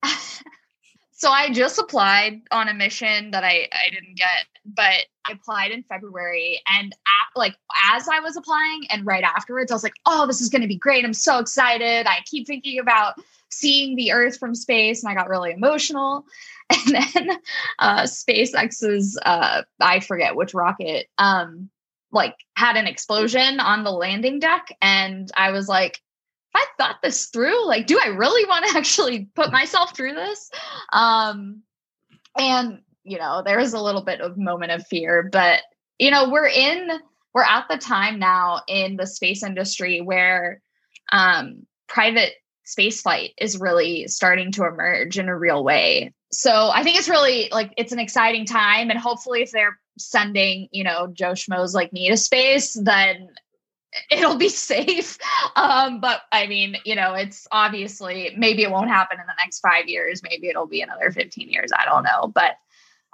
So 1.21 1.29
I 1.29 1.51
just 1.51 1.77
applied 1.77 2.41
on 2.49 2.67
a 2.67 2.73
mission 2.73 3.29
that 3.29 3.43
I 3.43 3.67
I 3.71 3.91
didn't 3.91 4.15
get, 4.15 4.47
but 4.65 5.05
I 5.23 5.33
applied 5.33 5.69
in 5.69 5.83
February, 5.83 6.59
and 6.67 6.91
at, 6.93 7.39
like 7.39 7.53
as 7.93 8.07
I 8.11 8.19
was 8.21 8.35
applying, 8.35 8.87
and 8.89 9.05
right 9.05 9.23
afterwards, 9.23 9.71
I 9.71 9.75
was 9.75 9.83
like, 9.83 9.93
"Oh, 10.07 10.25
this 10.25 10.41
is 10.41 10.49
going 10.49 10.63
to 10.63 10.67
be 10.67 10.77
great! 10.77 11.05
I'm 11.05 11.13
so 11.13 11.37
excited! 11.37 12.07
I 12.07 12.21
keep 12.25 12.47
thinking 12.47 12.79
about 12.79 13.21
seeing 13.49 13.95
the 13.95 14.11
Earth 14.13 14.39
from 14.39 14.55
space," 14.55 15.03
and 15.03 15.11
I 15.11 15.13
got 15.13 15.29
really 15.29 15.51
emotional. 15.51 16.25
And 16.71 16.95
then 16.95 17.37
uh, 17.77 18.03
SpaceX's 18.03 19.19
uh, 19.23 19.61
I 19.79 19.99
forget 19.99 20.35
which 20.35 20.55
rocket 20.55 21.07
um, 21.19 21.69
like 22.11 22.35
had 22.55 22.75
an 22.75 22.87
explosion 22.87 23.59
on 23.59 23.83
the 23.83 23.91
landing 23.91 24.39
deck 24.39 24.75
and 24.81 25.31
i 25.35 25.51
was 25.51 25.67
like 25.67 25.99
i 26.55 26.65
thought 26.77 26.97
this 27.01 27.27
through 27.27 27.65
like 27.67 27.87
do 27.87 27.99
i 28.03 28.07
really 28.07 28.47
want 28.47 28.65
to 28.65 28.77
actually 28.77 29.29
put 29.35 29.51
myself 29.51 29.95
through 29.95 30.13
this? 30.13 30.51
Um 30.91 31.61
and 32.37 32.81
you 33.03 33.17
know 33.17 33.41
there 33.45 33.57
was 33.57 33.73
a 33.73 33.81
little 33.81 34.03
bit 34.03 34.21
of 34.21 34.37
moment 34.37 34.71
of 34.71 34.85
fear 34.87 35.27
but 35.31 35.61
you 35.99 36.11
know 36.11 36.29
we're 36.29 36.47
in 36.47 36.89
we're 37.33 37.43
at 37.43 37.65
the 37.69 37.77
time 37.77 38.19
now 38.19 38.61
in 38.67 38.97
the 38.97 39.07
space 39.07 39.43
industry 39.43 40.01
where 40.01 40.61
um 41.11 41.65
private 41.87 42.33
space 42.63 43.01
flight 43.01 43.31
is 43.37 43.59
really 43.59 44.07
starting 44.07 44.51
to 44.53 44.65
emerge 44.65 45.19
in 45.19 45.27
a 45.27 45.37
real 45.37 45.63
way. 45.63 46.13
So 46.31 46.71
i 46.73 46.83
think 46.83 46.97
it's 46.97 47.09
really 47.09 47.49
like 47.51 47.73
it's 47.77 47.91
an 47.91 47.99
exciting 47.99 48.45
time 48.45 48.89
and 48.89 48.99
hopefully 48.99 49.41
if 49.41 49.51
they're 49.51 49.77
sending, 49.97 50.67
you 50.71 50.83
know, 50.83 51.07
Joe 51.13 51.31
Schmoes 51.31 51.73
like 51.73 51.93
me 51.93 52.09
to 52.09 52.17
space, 52.17 52.73
then 52.73 53.29
it'll 54.11 54.37
be 54.37 54.49
safe. 54.49 55.17
Um, 55.55 55.99
but 55.99 56.21
I 56.31 56.47
mean, 56.47 56.77
you 56.85 56.95
know, 56.95 57.13
it's 57.13 57.47
obviously 57.51 58.33
maybe 58.37 58.63
it 58.63 58.71
won't 58.71 58.89
happen 58.89 59.19
in 59.19 59.25
the 59.27 59.33
next 59.43 59.59
five 59.59 59.87
years. 59.87 60.21
Maybe 60.23 60.47
it'll 60.47 60.67
be 60.67 60.81
another 60.81 61.11
15 61.11 61.49
years. 61.49 61.71
I 61.77 61.85
don't 61.85 62.03
know. 62.03 62.31
But 62.33 62.55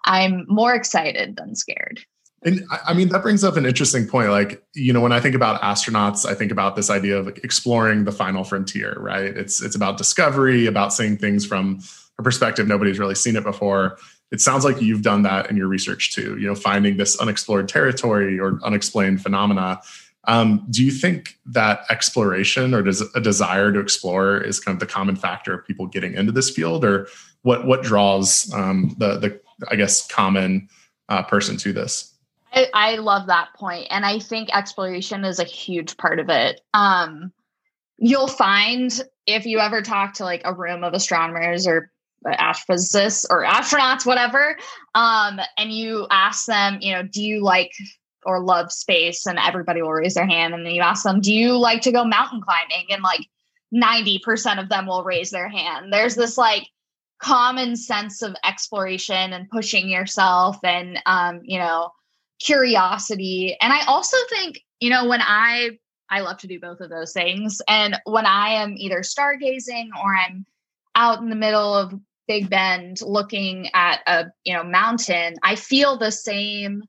I'm 0.05 0.45
more 0.47 0.75
excited 0.75 1.35
than 1.35 1.55
scared. 1.55 1.99
And 2.43 2.63
I 2.85 2.93
mean, 2.93 3.09
that 3.09 3.23
brings 3.23 3.43
up 3.43 3.57
an 3.57 3.65
interesting 3.65 4.07
point. 4.07 4.29
Like, 4.29 4.63
you 4.75 4.93
know, 4.93 5.01
when 5.01 5.11
I 5.11 5.19
think 5.19 5.33
about 5.33 5.59
astronauts, 5.61 6.25
I 6.25 6.35
think 6.35 6.51
about 6.51 6.75
this 6.75 6.89
idea 6.89 7.17
of 7.17 7.27
exploring 7.27 8.03
the 8.03 8.11
final 8.11 8.43
frontier, 8.43 8.93
right? 8.99 9.35
It's 9.35 9.61
it's 9.61 9.75
about 9.75 9.97
discovery, 9.97 10.67
about 10.67 10.93
seeing 10.93 11.17
things 11.17 11.47
from 11.47 11.79
a 12.19 12.23
perspective 12.23 12.67
nobody's 12.67 12.99
really 12.99 13.15
seen 13.15 13.35
it 13.35 13.43
before 13.43 13.97
it 14.31 14.41
sounds 14.41 14.65
like 14.65 14.81
you've 14.81 15.01
done 15.01 15.23
that 15.23 15.49
in 15.49 15.57
your 15.57 15.67
research 15.67 16.13
too 16.13 16.37
you 16.37 16.47
know 16.47 16.55
finding 16.55 16.97
this 16.97 17.17
unexplored 17.19 17.67
territory 17.69 18.39
or 18.39 18.59
unexplained 18.63 19.21
phenomena. 19.21 19.79
Um, 20.29 20.65
do 20.69 20.83
you 20.83 20.91
think 20.91 21.37
that 21.45 21.85
exploration 21.89 22.73
or 22.73 22.79
a 22.79 23.21
desire 23.21 23.71
to 23.71 23.79
explore 23.79 24.37
is 24.37 24.59
kind 24.59 24.75
of 24.75 24.79
the 24.81 24.85
common 24.85 25.15
factor 25.15 25.53
of 25.53 25.65
people 25.65 25.87
getting 25.87 26.15
into 26.15 26.33
this 26.33 26.49
field? 26.49 26.83
Or 26.83 27.07
what 27.43 27.65
what 27.65 27.81
draws 27.81 28.51
um, 28.53 28.93
the 28.97 29.17
the 29.17 29.39
i 29.71 29.75
guess 29.75 30.05
common 30.07 30.67
uh, 31.09 31.23
person 31.23 31.57
to 31.57 31.71
this? 31.71 32.13
I, 32.53 32.67
I 32.73 32.95
love 32.95 33.27
that 33.27 33.49
point 33.55 33.87
and 33.89 34.05
i 34.05 34.19
think 34.19 34.49
exploration 34.53 35.25
is 35.25 35.39
a 35.39 35.45
huge 35.45 35.97
part 35.97 36.19
of 36.19 36.29
it. 36.29 36.61
Um, 36.73 37.31
you'll 37.97 38.27
find 38.27 39.01
if 39.25 39.45
you 39.45 39.59
ever 39.59 39.81
talk 39.81 40.13
to 40.15 40.23
like 40.23 40.41
a 40.45 40.53
room 40.53 40.83
of 40.83 40.93
astronomers 40.93 41.67
or 41.67 41.91
astrophysicists 42.25 43.25
or 43.29 43.43
astronauts, 43.43 44.05
whatever, 44.05 44.57
um, 44.95 45.39
and 45.57 45.71
you 45.71 46.07
ask 46.09 46.45
them, 46.45 46.79
you 46.81 46.93
know, 46.93 47.03
do 47.03 47.23
you 47.23 47.43
like 47.43 47.71
or 48.25 48.41
love 48.41 48.71
space? 48.71 49.25
And 49.25 49.39
everybody 49.39 49.81
will 49.81 49.91
raise 49.91 50.13
their 50.13 50.27
hand. 50.27 50.53
And 50.53 50.65
then 50.65 50.73
you 50.73 50.81
ask 50.81 51.03
them, 51.03 51.21
do 51.21 51.33
you 51.33 51.57
like 51.57 51.81
to 51.81 51.91
go 51.91 52.03
mountain 52.03 52.41
climbing? 52.41 52.87
And 52.89 53.03
like 53.03 53.21
90% 53.73 54.61
of 54.61 54.69
them 54.69 54.87
will 54.87 55.03
raise 55.03 55.31
their 55.31 55.47
hand. 55.47 55.91
There's 55.91 56.15
this 56.15 56.37
like 56.37 56.67
common 57.19 57.75
sense 57.75 58.21
of 58.21 58.35
exploration 58.43 59.33
and 59.33 59.49
pushing 59.49 59.89
yourself 59.89 60.57
and, 60.63 60.99
um, 61.05 61.41
you 61.43 61.57
know, 61.57 61.91
curiosity. 62.39 63.57
And 63.61 63.73
I 63.73 63.85
also 63.85 64.17
think, 64.29 64.61
you 64.79 64.89
know, 64.89 65.07
when 65.07 65.21
I, 65.21 65.71
I 66.09 66.21
love 66.21 66.37
to 66.39 66.47
do 66.47 66.59
both 66.59 66.79
of 66.79 66.89
those 66.89 67.13
things. 67.13 67.61
And 67.67 67.99
when 68.05 68.25
I 68.25 68.49
am 68.49 68.75
either 68.77 68.99
stargazing 68.99 69.89
or 70.01 70.15
I'm 70.15 70.45
out 70.97 71.21
in 71.21 71.29
the 71.29 71.35
middle 71.35 71.73
of 71.73 71.93
Big 72.27 72.49
Bend 72.49 72.97
looking 73.01 73.69
at 73.73 74.01
a 74.05 74.25
you 74.43 74.53
know 74.53 74.63
mountain, 74.63 75.35
I 75.43 75.55
feel 75.55 75.97
the 75.97 76.11
same 76.11 76.83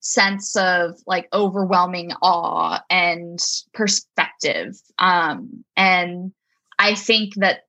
sense 0.00 0.54
of 0.54 0.94
like 1.06 1.28
overwhelming 1.32 2.12
awe 2.22 2.80
and 2.88 3.40
perspective. 3.74 4.76
Um, 4.98 5.64
and 5.76 6.32
I 6.78 6.94
think 6.94 7.34
that 7.36 7.62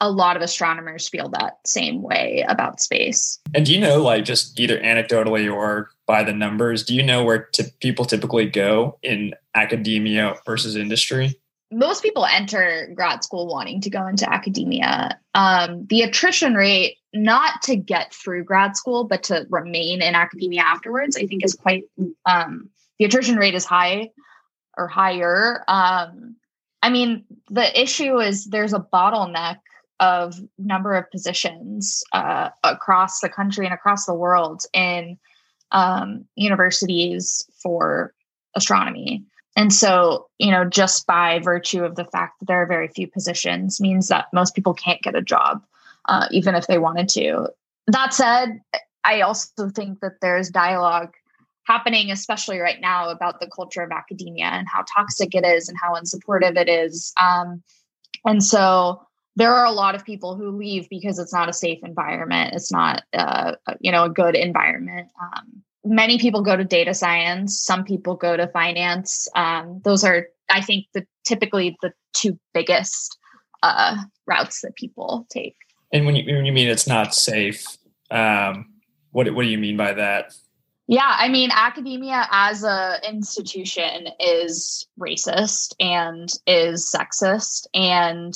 a 0.00 0.10
lot 0.10 0.36
of 0.36 0.42
astronomers 0.42 1.08
feel 1.08 1.28
that 1.30 1.58
same 1.66 2.02
way 2.02 2.44
about 2.48 2.80
space. 2.80 3.38
And 3.54 3.64
do 3.64 3.72
you 3.72 3.80
know, 3.80 4.02
like, 4.02 4.24
just 4.24 4.58
either 4.58 4.78
anecdotally 4.80 5.52
or 5.52 5.90
by 6.06 6.22
the 6.22 6.32
numbers, 6.32 6.84
do 6.84 6.94
you 6.94 7.02
know 7.02 7.24
where 7.24 7.44
t- 7.52 7.64
people 7.80 8.04
typically 8.04 8.46
go 8.46 8.98
in 9.02 9.34
academia 9.54 10.34
versus 10.44 10.76
industry? 10.76 11.40
Most 11.74 12.02
people 12.02 12.24
enter 12.24 12.88
grad 12.94 13.24
school 13.24 13.48
wanting 13.48 13.80
to 13.80 13.90
go 13.90 14.06
into 14.06 14.32
academia. 14.32 15.18
Um, 15.34 15.86
the 15.86 16.02
attrition 16.02 16.54
rate, 16.54 16.98
not 17.12 17.62
to 17.62 17.76
get 17.76 18.14
through 18.14 18.44
grad 18.44 18.76
school, 18.76 19.04
but 19.04 19.24
to 19.24 19.46
remain 19.50 20.00
in 20.00 20.14
academia 20.14 20.62
afterwards, 20.62 21.16
I 21.16 21.26
think 21.26 21.44
is 21.44 21.54
quite, 21.54 21.84
um, 22.26 22.70
the 22.98 23.04
attrition 23.04 23.36
rate 23.36 23.54
is 23.54 23.64
high 23.64 24.10
or 24.76 24.86
higher. 24.86 25.64
Um, 25.66 26.36
I 26.80 26.90
mean, 26.90 27.24
the 27.50 27.80
issue 27.80 28.20
is 28.20 28.44
there's 28.44 28.72
a 28.72 28.86
bottleneck 28.92 29.58
of 29.98 30.38
number 30.58 30.94
of 30.94 31.10
positions 31.10 32.04
uh, 32.12 32.50
across 32.62 33.20
the 33.20 33.28
country 33.28 33.64
and 33.64 33.74
across 33.74 34.06
the 34.06 34.14
world 34.14 34.62
in 34.72 35.18
um, 35.72 36.26
universities 36.36 37.44
for 37.62 38.14
astronomy. 38.54 39.24
And 39.56 39.72
so, 39.72 40.28
you 40.38 40.50
know, 40.50 40.64
just 40.64 41.06
by 41.06 41.38
virtue 41.38 41.84
of 41.84 41.94
the 41.94 42.04
fact 42.04 42.40
that 42.40 42.46
there 42.46 42.62
are 42.62 42.66
very 42.66 42.88
few 42.88 43.06
positions 43.06 43.80
means 43.80 44.08
that 44.08 44.26
most 44.32 44.54
people 44.54 44.74
can't 44.74 45.02
get 45.02 45.14
a 45.14 45.22
job, 45.22 45.64
uh, 46.08 46.26
even 46.30 46.54
if 46.54 46.66
they 46.66 46.78
wanted 46.78 47.08
to. 47.10 47.48
That 47.86 48.12
said, 48.14 48.60
I 49.04 49.20
also 49.20 49.68
think 49.70 50.00
that 50.00 50.20
there's 50.20 50.50
dialogue 50.50 51.14
happening, 51.64 52.10
especially 52.10 52.58
right 52.58 52.80
now, 52.80 53.08
about 53.08 53.40
the 53.40 53.46
culture 53.46 53.82
of 53.82 53.92
academia 53.92 54.46
and 54.46 54.66
how 54.68 54.84
toxic 54.92 55.34
it 55.34 55.44
is 55.44 55.68
and 55.68 55.78
how 55.80 55.94
unsupportive 55.94 56.56
it 56.56 56.68
is. 56.68 57.12
Um, 57.20 57.62
and 58.24 58.42
so, 58.42 59.06
there 59.36 59.52
are 59.52 59.66
a 59.66 59.72
lot 59.72 59.94
of 59.94 60.04
people 60.04 60.36
who 60.36 60.50
leave 60.50 60.88
because 60.88 61.18
it's 61.18 61.32
not 61.32 61.48
a 61.48 61.52
safe 61.52 61.80
environment. 61.82 62.54
It's 62.54 62.70
not, 62.70 63.02
uh, 63.12 63.56
you 63.80 63.90
know, 63.90 64.04
a 64.04 64.10
good 64.10 64.36
environment. 64.36 65.08
Um, 65.20 65.62
many 65.84 66.18
people 66.18 66.42
go 66.42 66.56
to 66.56 66.64
data 66.64 66.94
science. 66.94 67.60
Some 67.60 67.84
people 67.84 68.16
go 68.16 68.36
to 68.36 68.48
finance. 68.48 69.28
Um, 69.34 69.80
those 69.84 70.04
are, 70.04 70.26
I 70.50 70.60
think, 70.60 70.86
the 70.94 71.06
typically 71.24 71.76
the 71.82 71.92
two 72.12 72.38
biggest 72.52 73.18
uh, 73.62 73.96
routes 74.26 74.60
that 74.62 74.76
people 74.76 75.26
take. 75.30 75.56
And 75.92 76.06
when 76.06 76.16
you 76.16 76.34
when 76.34 76.44
you 76.44 76.52
mean 76.52 76.68
it's 76.68 76.86
not 76.86 77.14
safe, 77.14 77.64
um, 78.10 78.66
what 79.12 79.32
what 79.34 79.42
do 79.42 79.48
you 79.48 79.58
mean 79.58 79.76
by 79.76 79.92
that? 79.92 80.34
Yeah, 80.86 81.16
I 81.18 81.28
mean, 81.28 81.50
academia 81.50 82.28
as 82.30 82.62
a 82.62 82.98
institution 83.08 84.08
is 84.20 84.86
racist 85.00 85.74
and 85.80 86.28
is 86.46 86.94
sexist, 86.94 87.66
and 87.72 88.34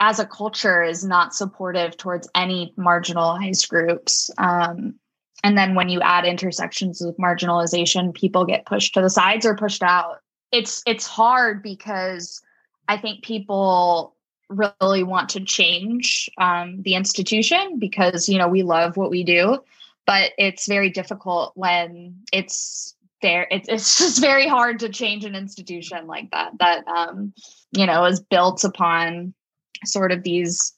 as 0.00 0.18
a 0.18 0.26
culture 0.26 0.82
is 0.82 1.04
not 1.04 1.34
supportive 1.34 1.96
towards 1.96 2.28
any 2.34 2.74
marginalized 2.76 3.68
groups. 3.68 4.30
Um, 4.38 4.96
and 5.42 5.58
then 5.58 5.74
when 5.74 5.88
you 5.88 6.00
add 6.00 6.24
intersections 6.24 7.02
of 7.02 7.16
marginalization, 7.16 8.14
people 8.14 8.44
get 8.44 8.66
pushed 8.66 8.94
to 8.94 9.02
the 9.02 9.10
sides 9.10 9.44
or 9.44 9.56
pushed 9.56 9.82
out. 9.82 10.20
It's 10.52 10.82
it's 10.86 11.06
hard 11.06 11.62
because 11.62 12.40
I 12.88 12.96
think 12.96 13.24
people 13.24 14.14
really 14.48 15.02
want 15.02 15.30
to 15.30 15.40
change 15.44 16.30
um, 16.38 16.82
the 16.82 16.94
institution 16.94 17.78
because 17.78 18.28
you 18.28 18.38
know 18.38 18.48
we 18.48 18.62
love 18.62 18.96
what 18.96 19.10
we 19.10 19.24
do 19.24 19.58
but 20.06 20.32
it's 20.36 20.66
very 20.66 20.90
difficult 20.90 21.52
when 21.54 22.16
it's 22.32 22.94
there 23.22 23.46
it's, 23.50 23.68
it's 23.68 23.98
just 23.98 24.20
very 24.20 24.46
hard 24.46 24.78
to 24.78 24.88
change 24.88 25.24
an 25.24 25.34
institution 25.34 26.06
like 26.06 26.30
that 26.30 26.52
that 26.58 26.86
um, 26.88 27.32
you 27.72 27.86
know 27.86 28.04
is 28.04 28.20
built 28.20 28.64
upon 28.64 29.32
sort 29.84 30.12
of 30.12 30.22
these 30.22 30.74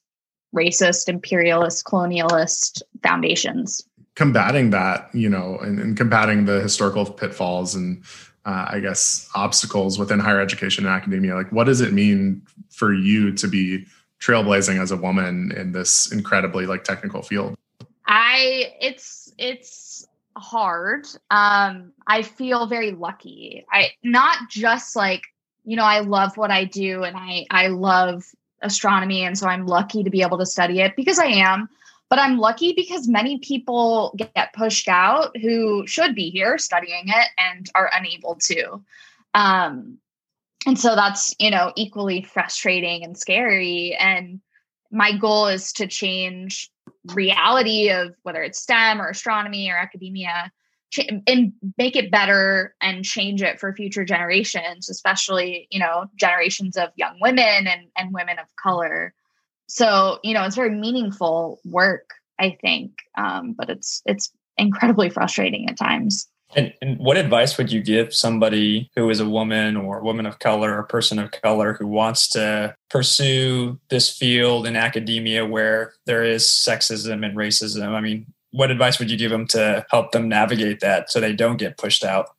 racist 0.55 1.09
imperialist 1.09 1.85
colonialist 1.85 2.83
foundations 3.03 3.83
combating 4.17 4.71
that 4.71 5.09
you 5.15 5.29
know 5.29 5.59
and, 5.59 5.79
and 5.79 5.97
combating 5.97 6.45
the 6.45 6.61
historical 6.61 7.05
pitfalls 7.05 7.75
and 7.75 8.03
uh, 8.45 8.67
i 8.71 8.81
guess 8.81 9.29
obstacles 9.35 9.99
within 9.99 10.19
higher 10.19 10.41
education 10.41 10.85
and 10.85 10.95
academia 10.95 11.35
like 11.35 11.51
what 11.53 11.65
does 11.65 11.81
it 11.81 11.93
mean 11.93 12.43
for 12.71 12.93
you 12.93 13.33
to 13.33 13.47
be 13.47 13.87
trailblazing 14.21 14.83
as 14.83 14.91
a 14.91 14.97
woman 14.97 15.53
in 15.57 15.73
this 15.73 16.11
incredibly 16.11 16.67
like 16.67 16.83
technical 16.83 17.23
field 17.23 17.57
I 18.07 18.75
it's 18.81 19.33
it's 19.39 20.07
hard. 20.37 21.07
Um 21.31 21.93
I 22.07 22.23
feel 22.23 22.67
very 22.67 22.93
lucky. 22.93 23.65
I 23.71 23.91
not 24.03 24.49
just 24.49 24.97
like, 24.97 25.23
you 25.65 25.77
know, 25.77 25.85
I 25.85 26.01
love 26.01 26.37
what 26.37 26.51
I 26.51 26.65
do 26.65 27.03
and 27.03 27.17
I 27.17 27.47
I 27.51 27.69
love 27.69 28.25
astronomy 28.63 29.25
and 29.25 29.37
so 29.37 29.49
I'm 29.49 29.67
lucky 29.67 30.05
to 30.05 30.11
be 30.11 30.23
able 30.23 30.39
to 30.39 30.47
study 30.47 30.81
it 30.81 30.97
because 30.97 31.19
I 31.19 31.27
am, 31.27 31.69
but 32.09 32.19
I'm 32.19 32.39
lucky 32.39 32.73
because 32.73 33.09
many 33.09 33.39
people 33.39 34.15
get 34.35 34.53
pushed 34.53 34.89
out 34.89 35.37
who 35.37 35.87
should 35.87 36.15
be 36.15 36.31
here 36.31 36.59
studying 36.59 37.05
it 37.07 37.29
and 37.39 37.69
are 37.75 37.91
unable 37.93 38.37
to. 38.43 38.83
Um 39.35 39.99
and 40.67 40.79
so 40.79 40.97
that's, 40.97 41.35
you 41.39 41.51
know, 41.51 41.73
equally 41.77 42.23
frustrating 42.23 43.05
and 43.05 43.17
scary 43.17 43.97
and 43.99 44.41
my 44.91 45.17
goal 45.17 45.49
is 45.49 45.73
to 45.75 45.87
change 45.87 46.71
reality 47.15 47.91
of 47.91 48.15
whether 48.23 48.43
it's 48.43 48.61
STEM 48.61 49.01
or 49.01 49.09
astronomy 49.09 49.71
or 49.71 49.77
academia 49.77 50.51
and 51.27 51.53
make 51.77 51.97
it 51.97 52.11
better 52.11 52.75
and 52.81 53.05
change 53.05 53.43
it 53.43 53.61
for 53.61 53.75
future 53.75 54.05
generations, 54.05 54.89
especially, 54.89 55.69
you 55.71 55.79
know, 55.79 56.07
generations 56.17 56.77
of 56.77 56.91
young 56.97 57.19
women 57.21 57.67
and, 57.67 57.89
and 57.97 58.15
women 58.15 58.39
of 58.39 58.47
color. 58.57 59.13
So, 59.69 60.19
you 60.23 60.35
know, 60.35 60.45
it's 60.45 60.57
very 60.57 60.71
meaningful 60.71 61.61
work, 61.65 62.11
I 62.39 62.57
think. 62.61 62.93
Um, 63.17 63.53
but 63.53 63.71
it's 63.71 64.03
it's 64.07 64.31
incredibly 64.57 65.11
frustrating 65.11 65.69
at 65.69 65.79
times. 65.79 66.29
And, 66.55 66.73
and, 66.81 66.99
what 66.99 67.17
advice 67.17 67.59
would 67.59 67.73
you 67.73 67.83
give 67.83 68.15
somebody 68.15 68.89
who 68.95 69.11
is 69.11 69.19
a 69.19 69.29
woman 69.29 69.76
or 69.76 69.99
a 69.99 70.05
woman 70.05 70.26
of 70.26 70.39
color 70.39 70.75
or 70.75 70.79
a 70.79 70.87
person 70.87 71.19
of 71.19 71.33
color 71.33 71.75
who 71.75 71.89
wants 71.89 72.29
to 72.31 72.75
pursue 72.89 73.81
this 73.91 74.17
field 74.17 74.67
in 74.67 74.76
academia 74.76 75.45
where 75.45 75.95
there 76.05 76.23
is 76.23 76.45
sexism 76.45 77.26
and 77.26 77.37
racism? 77.37 77.89
I 77.89 78.00
mean, 78.00 78.26
what 78.52 78.71
advice 78.71 78.99
would 79.00 79.11
you 79.11 79.19
give 79.19 79.33
them 79.33 79.47
to 79.49 79.85
help 79.91 80.13
them 80.13 80.29
navigate 80.29 80.81
that 80.81 81.11
so 81.11 81.21
they 81.21 81.33
don't 81.33 81.57
get 81.57 81.79
pushed 81.79 82.05
out? 82.05 82.31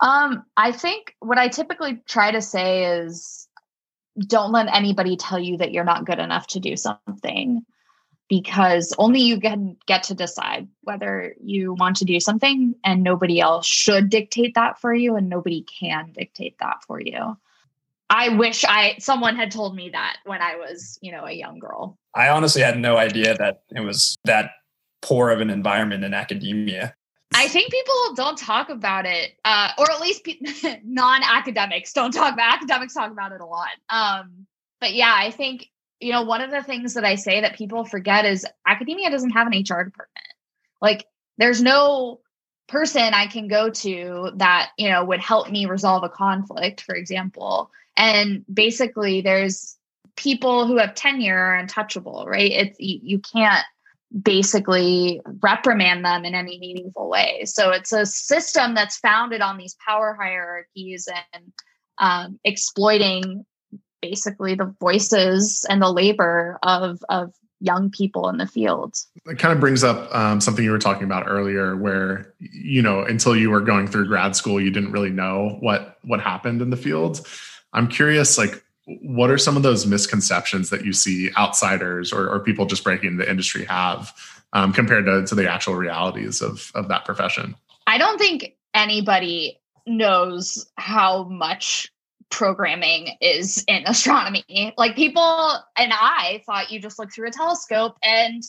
Um, 0.00 0.44
I 0.56 0.72
think 0.72 1.14
what 1.20 1.38
I 1.38 1.48
typically 1.48 2.02
try 2.08 2.30
to 2.30 2.42
say 2.42 2.84
is 2.84 3.45
don't 4.18 4.52
let 4.52 4.74
anybody 4.74 5.16
tell 5.16 5.38
you 5.38 5.58
that 5.58 5.72
you're 5.72 5.84
not 5.84 6.04
good 6.04 6.18
enough 6.18 6.46
to 6.48 6.60
do 6.60 6.76
something 6.76 7.64
because 8.28 8.92
only 8.98 9.20
you 9.20 9.38
can 9.40 9.76
get 9.86 10.04
to 10.04 10.14
decide 10.14 10.68
whether 10.82 11.34
you 11.40 11.74
want 11.74 11.96
to 11.96 12.04
do 12.04 12.18
something 12.18 12.74
and 12.82 13.02
nobody 13.02 13.40
else 13.40 13.66
should 13.66 14.10
dictate 14.10 14.54
that 14.54 14.80
for 14.80 14.92
you 14.92 15.16
and 15.16 15.28
nobody 15.28 15.62
can 15.62 16.12
dictate 16.12 16.56
that 16.58 16.82
for 16.86 17.00
you. 17.00 17.36
I 18.08 18.30
wish 18.30 18.64
I 18.64 18.96
someone 18.98 19.36
had 19.36 19.50
told 19.50 19.74
me 19.74 19.90
that 19.90 20.18
when 20.24 20.40
I 20.40 20.56
was, 20.56 20.98
you 21.02 21.12
know, 21.12 21.24
a 21.24 21.32
young 21.32 21.58
girl. 21.58 21.98
I 22.14 22.28
honestly 22.28 22.62
had 22.62 22.78
no 22.78 22.96
idea 22.96 23.36
that 23.36 23.62
it 23.74 23.80
was 23.80 24.16
that 24.24 24.52
poor 25.02 25.30
of 25.30 25.40
an 25.40 25.50
environment 25.50 26.04
in 26.04 26.14
academia. 26.14 26.94
I 27.34 27.48
think 27.48 27.70
people 27.70 28.14
don't 28.14 28.38
talk 28.38 28.70
about 28.70 29.04
it, 29.04 29.32
uh, 29.44 29.70
or 29.78 29.90
at 29.90 30.00
least 30.00 30.26
non-academics 30.84 31.92
don't 31.92 32.12
talk 32.12 32.32
about. 32.32 32.54
Academics 32.54 32.94
talk 32.94 33.10
about 33.10 33.32
it 33.32 33.40
a 33.40 33.46
lot. 33.46 33.68
Um, 33.90 34.46
but 34.80 34.94
yeah, 34.94 35.14
I 35.14 35.30
think 35.30 35.68
you 36.00 36.12
know, 36.12 36.22
one 36.22 36.42
of 36.42 36.50
the 36.50 36.62
things 36.62 36.94
that 36.94 37.04
I 37.04 37.14
say 37.14 37.40
that 37.40 37.56
people 37.56 37.84
forget 37.84 38.24
is 38.24 38.46
academia 38.66 39.10
doesn't 39.10 39.30
have 39.30 39.46
an 39.46 39.58
HR 39.58 39.84
department. 39.84 40.26
Like, 40.80 41.06
there's 41.38 41.62
no 41.62 42.20
person 42.68 43.14
I 43.14 43.26
can 43.26 43.48
go 43.48 43.70
to 43.70 44.32
that, 44.36 44.70
you 44.76 44.90
know, 44.90 45.04
would 45.04 45.20
help 45.20 45.50
me 45.50 45.66
resolve 45.66 46.04
a 46.04 46.08
conflict, 46.08 46.82
for 46.82 46.94
example. 46.94 47.70
And 47.96 48.44
basically, 48.52 49.22
there's 49.22 49.76
people 50.16 50.66
who 50.66 50.76
have 50.76 50.94
tenure 50.94 51.38
are 51.38 51.54
untouchable, 51.56 52.24
right? 52.26 52.50
It's 52.50 52.78
you, 52.78 53.00
you 53.02 53.18
can't 53.20 53.64
basically 54.22 55.20
reprimand 55.42 56.04
them 56.04 56.24
in 56.24 56.34
any 56.34 56.58
meaningful 56.58 57.08
way. 57.08 57.42
So 57.44 57.70
it's 57.70 57.92
a 57.92 58.06
system 58.06 58.74
that's 58.74 58.98
founded 58.98 59.40
on 59.40 59.58
these 59.58 59.76
power 59.86 60.16
hierarchies 60.20 61.08
and 61.32 61.52
um, 61.98 62.38
exploiting 62.44 63.44
basically 64.00 64.54
the 64.54 64.74
voices 64.80 65.64
and 65.68 65.82
the 65.82 65.90
labor 65.90 66.58
of 66.62 67.00
of 67.08 67.32
young 67.60 67.90
people 67.90 68.28
in 68.28 68.36
the 68.36 68.46
field. 68.46 68.94
It 69.24 69.38
kind 69.38 69.52
of 69.52 69.60
brings 69.60 69.82
up 69.82 70.14
um, 70.14 70.40
something 70.40 70.64
you 70.64 70.70
were 70.70 70.78
talking 70.78 71.04
about 71.04 71.26
earlier, 71.26 71.76
where 71.76 72.34
you 72.38 72.82
know 72.82 73.02
until 73.02 73.36
you 73.36 73.50
were 73.50 73.60
going 73.60 73.86
through 73.86 74.06
grad 74.06 74.36
school, 74.36 74.60
you 74.60 74.70
didn't 74.70 74.92
really 74.92 75.10
know 75.10 75.56
what 75.60 75.98
what 76.02 76.20
happened 76.20 76.62
in 76.62 76.70
the 76.70 76.76
field. 76.76 77.26
I'm 77.72 77.88
curious, 77.88 78.38
like, 78.38 78.62
what 78.86 79.30
are 79.30 79.38
some 79.38 79.56
of 79.56 79.62
those 79.62 79.86
misconceptions 79.86 80.70
that 80.70 80.84
you 80.84 80.92
see 80.92 81.30
outsiders 81.36 82.12
or, 82.12 82.28
or 82.28 82.40
people 82.40 82.66
just 82.66 82.84
breaking 82.84 83.16
the 83.16 83.28
industry 83.28 83.64
have 83.64 84.12
um, 84.52 84.72
compared 84.72 85.06
to, 85.06 85.26
to 85.26 85.34
the 85.34 85.50
actual 85.50 85.74
realities 85.74 86.40
of 86.40 86.70
of 86.74 86.88
that 86.88 87.04
profession? 87.04 87.56
I 87.86 87.98
don't 87.98 88.18
think 88.18 88.56
anybody 88.74 89.60
knows 89.86 90.66
how 90.76 91.24
much 91.24 91.92
programming 92.30 93.16
is 93.20 93.64
in 93.68 93.84
astronomy. 93.86 94.74
Like 94.76 94.96
people 94.96 95.22
and 95.76 95.92
I 95.92 96.42
thought 96.46 96.70
you 96.70 96.80
just 96.80 96.98
look 96.98 97.12
through 97.12 97.28
a 97.28 97.32
telescope 97.32 97.96
and 98.02 98.42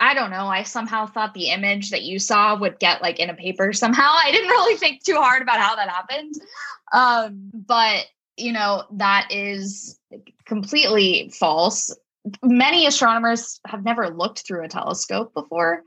I 0.00 0.14
don't 0.14 0.30
know, 0.30 0.46
I 0.46 0.64
somehow 0.64 1.06
thought 1.06 1.34
the 1.34 1.50
image 1.50 1.90
that 1.90 2.02
you 2.02 2.18
saw 2.18 2.58
would 2.58 2.78
get 2.78 3.00
like 3.00 3.20
in 3.20 3.30
a 3.30 3.34
paper 3.34 3.72
somehow. 3.72 4.12
I 4.16 4.30
didn't 4.32 4.48
really 4.50 4.76
think 4.76 5.02
too 5.02 5.16
hard 5.16 5.42
about 5.42 5.60
how 5.60 5.76
that 5.76 5.88
happened. 5.88 6.34
Um, 6.92 7.50
but 7.54 8.04
you 8.36 8.52
know, 8.52 8.84
that 8.92 9.28
is 9.30 9.98
completely 10.44 11.30
false. 11.34 11.94
Many 12.42 12.86
astronomers 12.86 13.60
have 13.66 13.84
never 13.84 14.08
looked 14.08 14.46
through 14.46 14.64
a 14.64 14.68
telescope 14.68 15.34
before, 15.34 15.82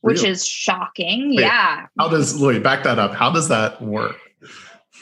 which 0.00 0.18
really? 0.18 0.30
is 0.30 0.46
shocking. 0.46 1.30
Wait, 1.30 1.42
yeah. 1.42 1.86
How 1.98 2.08
does 2.08 2.40
Louis 2.40 2.58
back 2.58 2.84
that 2.84 2.98
up? 2.98 3.14
How 3.14 3.30
does 3.30 3.48
that 3.48 3.80
work? 3.82 4.16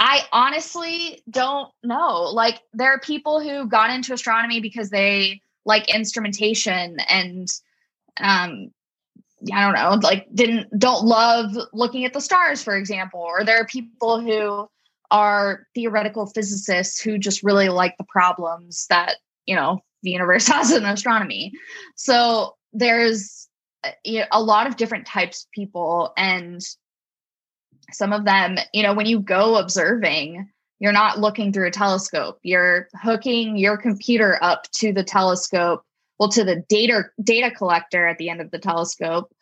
I 0.00 0.22
honestly 0.32 1.22
don't 1.28 1.70
know. 1.82 2.22
Like 2.32 2.60
there 2.72 2.92
are 2.92 3.00
people 3.00 3.40
who 3.40 3.66
got 3.66 3.90
into 3.90 4.12
astronomy 4.12 4.60
because 4.60 4.90
they 4.90 5.42
like 5.64 5.92
instrumentation 5.92 6.98
and 7.08 7.48
um 8.18 8.70
I 9.52 9.64
don't 9.64 9.74
know, 9.74 10.08
like 10.08 10.26
didn't 10.34 10.78
don't 10.78 11.04
love 11.04 11.56
looking 11.72 12.04
at 12.04 12.12
the 12.12 12.20
stars 12.20 12.62
for 12.62 12.76
example, 12.76 13.20
or 13.20 13.44
there 13.44 13.60
are 13.60 13.66
people 13.66 14.20
who 14.20 14.68
are 15.10 15.66
theoretical 15.74 16.26
physicists 16.26 17.00
who 17.00 17.18
just 17.18 17.42
really 17.42 17.68
like 17.68 17.96
the 17.96 18.04
problems 18.04 18.86
that, 18.90 19.16
you 19.46 19.54
know, 19.54 19.80
the 20.02 20.10
universe 20.10 20.46
has 20.48 20.72
in 20.72 20.84
astronomy. 20.84 21.52
So 21.96 22.56
there's 22.72 23.48
uh, 23.84 23.90
a 24.32 24.42
lot 24.42 24.66
of 24.66 24.76
different 24.76 25.06
types 25.06 25.44
of 25.44 25.50
people 25.52 26.12
and 26.16 26.60
some 27.90 28.12
of 28.12 28.24
them, 28.24 28.58
you 28.74 28.82
know, 28.82 28.92
when 28.92 29.06
you 29.06 29.20
go 29.20 29.56
observing, 29.56 30.50
you're 30.78 30.92
not 30.92 31.18
looking 31.18 31.52
through 31.52 31.68
a 31.68 31.72
telescope. 31.72 32.38
You're 32.42 32.88
hooking 32.94 33.56
your 33.56 33.78
computer 33.78 34.38
up 34.42 34.70
to 34.72 34.92
the 34.92 35.02
telescope 35.02 35.84
well 36.18 36.28
to 36.30 36.44
the 36.44 36.64
data 36.68 37.04
data 37.22 37.50
collector 37.50 38.06
at 38.06 38.18
the 38.18 38.30
end 38.30 38.40
of 38.40 38.50
the 38.50 38.58
telescope 38.58 39.32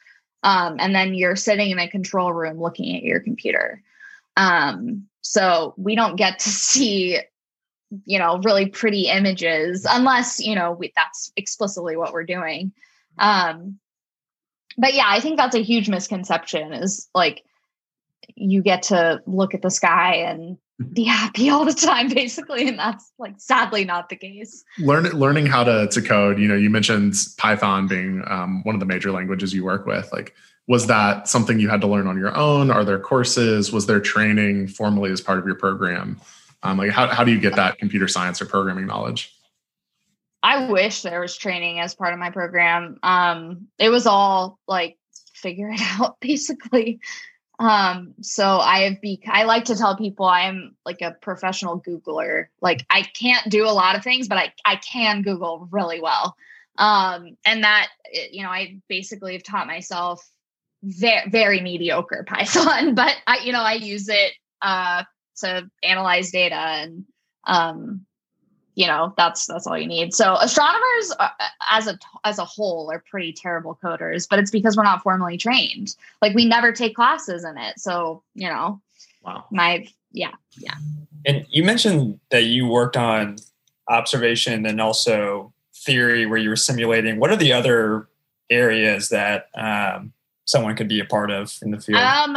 um, 0.43 0.77
and 0.79 0.95
then 0.95 1.15
you're 1.15 1.37
sitting 1.37 1.71
in 1.71 1.79
a 1.79 1.89
control 1.89 2.33
room 2.33 2.61
looking 2.61 2.97
at 2.97 3.03
your 3.03 3.21
computer 3.21 3.83
um, 4.37 5.07
so 5.29 5.75
we 5.77 5.95
don't 5.95 6.17
get 6.17 6.39
to 6.41 6.49
see 6.51 7.19
you 8.05 8.19
know 8.19 8.39
really 8.39 8.67
pretty 8.67 9.09
images 9.09 9.87
unless 9.89 10.45
you 10.45 10.55
know 10.55 10.73
we, 10.73 10.93
that's 10.97 11.33
explicitly 11.37 11.97
what 11.97 12.13
we're 12.13 12.25
doing. 12.25 12.73
Um, 13.19 13.79
but 14.79 14.95
yeah 14.95 15.07
i 15.07 15.21
think 15.21 15.37
that's 15.37 15.55
a 15.55 15.63
huge 15.63 15.89
misconception 15.89 16.73
is 16.73 17.09
like 17.15 17.43
you 18.35 18.63
get 18.63 18.83
to 18.83 19.23
look 19.27 19.55
at 19.55 19.63
the 19.63 19.71
sky 19.71 20.17
and 20.17 20.59
be 20.93 21.05
happy 21.05 21.49
all 21.49 21.65
the 21.65 21.73
time 21.73 22.09
basically 22.15 22.69
and 22.69 22.79
that's 22.79 23.13
like 23.19 23.35
sadly 23.39 23.85
not 23.85 24.09
the 24.09 24.17
case. 24.17 24.63
Learn, 24.79 25.05
learning 25.05 25.47
how 25.47 25.65
to, 25.65 25.89
to 25.89 26.03
code 26.03 26.39
you 26.39 26.49
know 26.49 26.57
you 26.57 26.71
mentioned 26.71 27.15
python 27.39 27.87
being 27.87 28.23
um, 28.27 28.63
one 28.65 28.75
of 28.75 28.81
the 28.81 28.87
major 28.87 29.13
languages 29.13 29.55
you 29.55 29.65
work 29.65 29.87
with 29.87 30.11
like 30.13 30.35
was 30.69 30.87
that 30.89 31.29
something 31.29 31.61
you 31.61 31.69
had 31.69 31.81
to 31.83 31.87
learn 31.87 32.07
on 32.07 32.19
your 32.19 32.37
own? 32.37 32.71
Are 32.71 32.85
there 32.85 32.99
courses? 32.99 33.73
Was 33.73 33.87
there 33.87 34.01
training 34.01 34.69
formally 34.69 35.11
as 35.11 35.21
part 35.21 35.39
of 35.39 35.47
your 35.47 35.55
program? 35.55 36.21
Um, 36.63 36.79
like 36.79 36.91
how, 36.91 37.07
how 37.07 37.23
do 37.23 37.33
you 37.33 37.41
get 37.41 37.55
that 37.57 37.79
computer 37.79 38.09
science 38.09 38.43
or 38.43 38.47
programming 38.47 38.87
knowledge? 38.87 39.33
I 40.43 40.69
wish 40.71 41.03
there 41.03 41.21
was 41.21 41.37
training 41.37 41.81
as 41.81 41.95
part 41.95 42.13
of 42.13 42.19
my 42.19 42.31
program. 42.31 42.99
Um, 43.03 43.69
it 43.79 43.89
was 43.89 44.07
all 44.07 44.59
like 44.67 44.99
figure 45.35 45.71
it 45.71 45.81
out 46.01 46.19
basically. 46.21 47.01
Um, 47.59 48.15
so 48.21 48.59
I 48.59 48.81
have 48.83 49.01
be 49.01 49.23
I 49.27 49.45
like 49.45 49.65
to 49.67 49.77
tell 49.77 49.97
people 49.97 50.27
I'm 50.27 50.77
like 50.85 51.01
a 51.01 51.13
professional 51.13 51.81
Googler. 51.81 52.47
Like 52.61 52.85
I 52.91 53.03
can't 53.03 53.49
do 53.49 53.65
a 53.65 53.73
lot 53.73 53.97
of 53.97 54.03
things, 54.03 54.29
but 54.29 54.37
I, 54.37 54.53
I 54.65 54.77
can 54.77 55.23
Google 55.23 55.69
really 55.71 56.01
well. 56.01 56.37
Um, 56.77 57.39
and 57.47 57.65
that 57.65 57.89
you 58.31 58.43
know, 58.43 58.51
I 58.51 58.79
basically 58.89 59.33
have 59.33 59.43
taught 59.43 59.67
myself 59.67 60.29
very 60.87 61.29
very 61.31 61.61
mediocre 61.61 62.25
Python, 62.29 62.95
but 62.95 63.17
I 63.27 63.39
you 63.39 63.53
know, 63.53 63.63
I 63.63 63.75
use 63.75 64.09
it 64.09 64.33
uh 64.63 65.05
to 65.39 65.69
analyze 65.83 66.31
data 66.31 66.57
and 66.57 67.05
um 67.47 68.07
you 68.75 68.87
know 68.87 69.15
that's 69.17 69.47
that's 69.47 69.67
all 69.67 69.77
you 69.77 69.87
need. 69.87 70.15
So 70.15 70.37
astronomers 70.37 71.13
uh, 71.19 71.29
as 71.71 71.87
a 71.87 71.99
as 72.25 72.39
a 72.39 72.45
whole 72.45 72.91
are 72.91 73.03
pretty 73.11 73.33
terrible 73.33 73.79
coders 73.83 74.27
but 74.29 74.39
it's 74.39 74.51
because 74.51 74.77
we're 74.77 74.85
not 74.85 75.03
formally 75.03 75.37
trained. 75.37 75.97
Like 76.23 76.35
we 76.35 76.47
never 76.47 76.73
take 76.73 76.95
classes 76.95 77.45
in 77.45 77.59
it 77.59 77.79
so 77.79 78.23
you 78.35 78.49
know 78.49 78.81
wow. 79.23 79.45
my 79.51 79.87
yeah 80.13 80.33
yeah. 80.59 80.75
And 81.27 81.45
you 81.51 81.65
mentioned 81.65 82.21
that 82.31 82.45
you 82.45 82.69
worked 82.69 82.97
on 82.97 83.37
observation 83.89 84.65
and 84.67 84.81
also 84.81 85.53
theory 85.75 86.27
where 86.27 86.39
you 86.39 86.49
were 86.49 86.57
simulating. 86.57 87.19
What 87.19 87.31
are 87.31 87.37
the 87.37 87.53
other 87.53 88.09
areas 88.51 89.09
that 89.09 89.49
um, 89.55 90.13
someone 90.47 90.75
could 90.75 90.89
be 90.89 91.01
a 91.01 91.05
part 91.05 91.31
of 91.31 91.57
in 91.63 91.71
the 91.71 91.81
field 91.81 92.01
um 92.01 92.37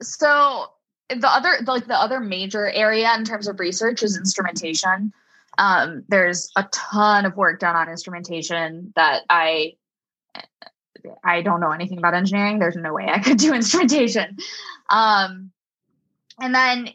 so 0.00 0.66
the 1.08 1.28
other 1.28 1.58
like 1.66 1.86
the 1.86 2.00
other 2.00 2.20
major 2.20 2.70
area 2.70 3.12
in 3.16 3.24
terms 3.24 3.46
of 3.46 3.60
research 3.60 4.02
is 4.02 4.16
instrumentation 4.16 5.12
um, 5.58 6.04
there's 6.08 6.50
a 6.56 6.64
ton 6.72 7.26
of 7.26 7.36
work 7.36 7.60
done 7.60 7.76
on 7.76 7.88
instrumentation 7.88 8.92
that 8.96 9.22
I 9.28 9.74
I 11.24 11.42
don't 11.42 11.60
know 11.60 11.70
anything 11.70 11.98
about 11.98 12.14
engineering. 12.14 12.58
There's 12.58 12.76
no 12.76 12.92
way 12.92 13.06
I 13.08 13.18
could 13.18 13.38
do 13.38 13.54
instrumentation. 13.54 14.36
Um, 14.88 15.50
and 16.40 16.54
then, 16.54 16.90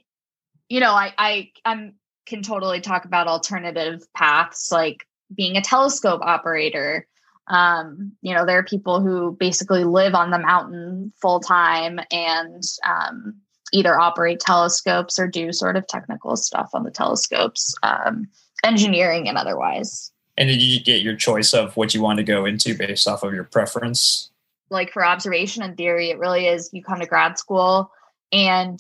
you 0.70 0.80
know, 0.80 0.94
I 0.94 1.14
I 1.18 1.52
I'm, 1.64 1.94
can 2.26 2.42
totally 2.42 2.82
talk 2.82 3.06
about 3.06 3.28
alternative 3.28 4.02
paths 4.16 4.72
like 4.72 5.06
being 5.34 5.58
a 5.58 5.62
telescope 5.62 6.22
operator. 6.24 7.08
Um, 7.48 8.14
you 8.22 8.34
know, 8.34 8.46
there 8.46 8.58
are 8.58 8.64
people 8.64 9.02
who 9.02 9.36
basically 9.40 9.84
live 9.84 10.16
on 10.16 10.32
the 10.32 10.40
mountain 10.40 11.14
full 11.22 11.40
time 11.40 12.00
and 12.12 12.64
um, 12.88 13.36
either 13.72 14.00
operate 14.00 14.40
telescopes 14.40 15.20
or 15.20 15.28
do 15.28 15.52
sort 15.54 15.78
of 15.78 15.88
technical 15.88 16.36
stuff 16.36 16.70
on 16.74 16.84
the 16.84 16.92
telescopes. 16.92 17.76
Um, 17.84 18.28
engineering 18.66 19.28
and 19.30 19.38
otherwise. 19.38 20.12
And 20.38 20.50
did 20.50 20.62
you 20.62 20.82
get 20.82 21.02
your 21.02 21.16
choice 21.16 21.54
of 21.54 21.78
what 21.78 21.94
you 21.94 22.02
want 22.02 22.18
to 22.18 22.24
go 22.24 22.46
into 22.46 22.76
based 22.76 23.08
off 23.08 23.24
of 23.24 23.34
your 23.34 23.46
preference? 23.46 24.30
Like 24.70 24.92
for 24.92 25.06
observation 25.06 25.64
and 25.64 25.78
theory, 25.78 26.10
it 26.10 26.18
really 26.18 26.48
is 26.48 26.70
you 26.74 26.84
come 26.84 27.00
to 27.00 27.06
grad 27.06 27.38
school 27.38 27.92
and 28.32 28.80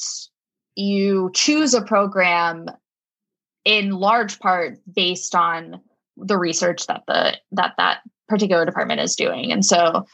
you 0.76 1.32
choose 1.34 1.74
a 1.74 1.82
program 1.82 2.66
in 3.64 3.92
large 3.92 4.40
part 4.40 4.80
based 4.92 5.34
on 5.34 5.80
the 6.18 6.38
research 6.38 6.88
that 6.88 7.04
the 7.08 7.38
that 7.52 7.74
that 7.78 8.00
particular 8.28 8.66
department 8.66 9.02
is 9.02 9.16
doing. 9.16 9.52
And 9.52 9.66
so 9.66 10.06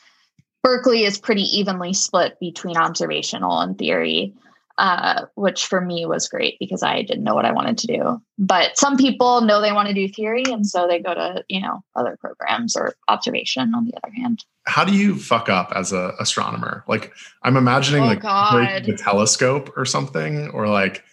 Berkeley 0.64 1.04
is 1.04 1.18
pretty 1.18 1.44
evenly 1.44 1.94
split 1.94 2.40
between 2.40 2.78
observational 2.78 3.60
and 3.60 3.78
theory 3.78 4.36
uh, 4.82 5.26
which 5.36 5.68
for 5.68 5.80
me 5.80 6.08
was 6.08 6.28
great 6.28 6.58
because 6.60 6.82
I 6.82 7.04
didn't 7.04 7.24
know 7.24 7.36
what 7.36 7.46
I 7.46 7.52
wanted 7.52 7.78
to 7.80 7.88
do. 7.88 8.22
But 8.40 8.78
some 8.78 8.98
people 8.98 9.42
know 9.42 9.62
they 9.62 9.72
want 9.72 9.90
to 9.90 9.94
do 9.94 10.08
theory, 10.08 10.44
and 10.48 10.66
so 10.66 10.88
they 10.88 11.00
go 11.00 11.14
to 11.14 11.44
you 11.50 11.62
know 11.62 11.84
other 11.96 12.18
programs 12.20 12.76
or 12.76 12.96
observation. 13.08 13.76
On 13.76 13.86
the 13.86 13.94
other 14.04 14.12
hand, 14.14 14.44
how 14.66 14.84
do 14.84 14.96
you 14.96 15.20
fuck 15.20 15.50
up 15.50 15.72
as 15.76 15.92
an 15.92 16.14
astronomer? 16.20 16.84
Like 16.88 17.14
I'm 17.44 17.58
imagining 17.58 18.04
oh, 18.04 18.08
like 18.08 18.22
God. 18.22 18.86
the 18.86 18.98
telescope 18.98 19.72
or 19.78 19.86
something, 19.86 20.50
or 20.50 20.68
like 20.68 21.04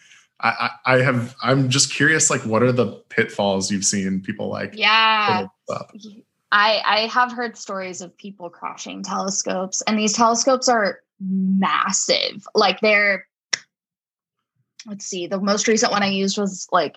I, 0.40 0.70
I, 0.86 0.94
I 0.94 1.02
have 1.02 1.34
I'm 1.42 1.68
just 1.68 1.92
curious 1.92 2.30
like 2.30 2.42
what 2.42 2.62
are 2.62 2.72
the 2.72 2.92
pitfalls 3.08 3.70
you've 3.70 3.84
seen 3.84 4.20
people 4.20 4.48
like 4.48 4.76
yeah. 4.76 5.46
I, 6.50 6.80
I 6.84 7.00
have 7.08 7.30
heard 7.30 7.58
stories 7.58 8.00
of 8.00 8.16
people 8.16 8.48
crashing 8.48 9.02
telescopes, 9.02 9.82
and 9.82 9.98
these 9.98 10.14
telescopes 10.14 10.66
are 10.66 11.00
massive. 11.20 12.46
Like 12.54 12.80
they're 12.80 13.26
let's 14.86 15.04
see, 15.04 15.26
the 15.26 15.40
most 15.40 15.68
recent 15.68 15.92
one 15.92 16.02
I 16.02 16.08
used 16.08 16.38
was 16.38 16.66
like 16.72 16.96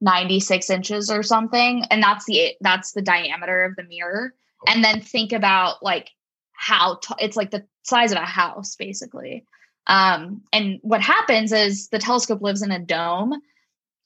96 0.00 0.70
inches 0.70 1.10
or 1.10 1.22
something. 1.22 1.84
And 1.90 2.02
that's 2.02 2.24
the 2.26 2.54
that's 2.60 2.92
the 2.92 3.02
diameter 3.02 3.64
of 3.64 3.76
the 3.76 3.84
mirror. 3.84 4.34
And 4.66 4.82
then 4.82 5.00
think 5.00 5.32
about 5.32 5.82
like 5.82 6.10
how 6.52 6.98
t- 7.02 7.14
it's 7.18 7.36
like 7.36 7.50
the 7.50 7.66
size 7.82 8.12
of 8.12 8.18
a 8.18 8.24
house, 8.24 8.76
basically. 8.76 9.44
Um, 9.86 10.42
and 10.52 10.78
what 10.82 11.00
happens 11.00 11.52
is 11.52 11.88
the 11.88 11.98
telescope 11.98 12.42
lives 12.42 12.62
in 12.62 12.70
a 12.70 12.78
dome, 12.78 13.40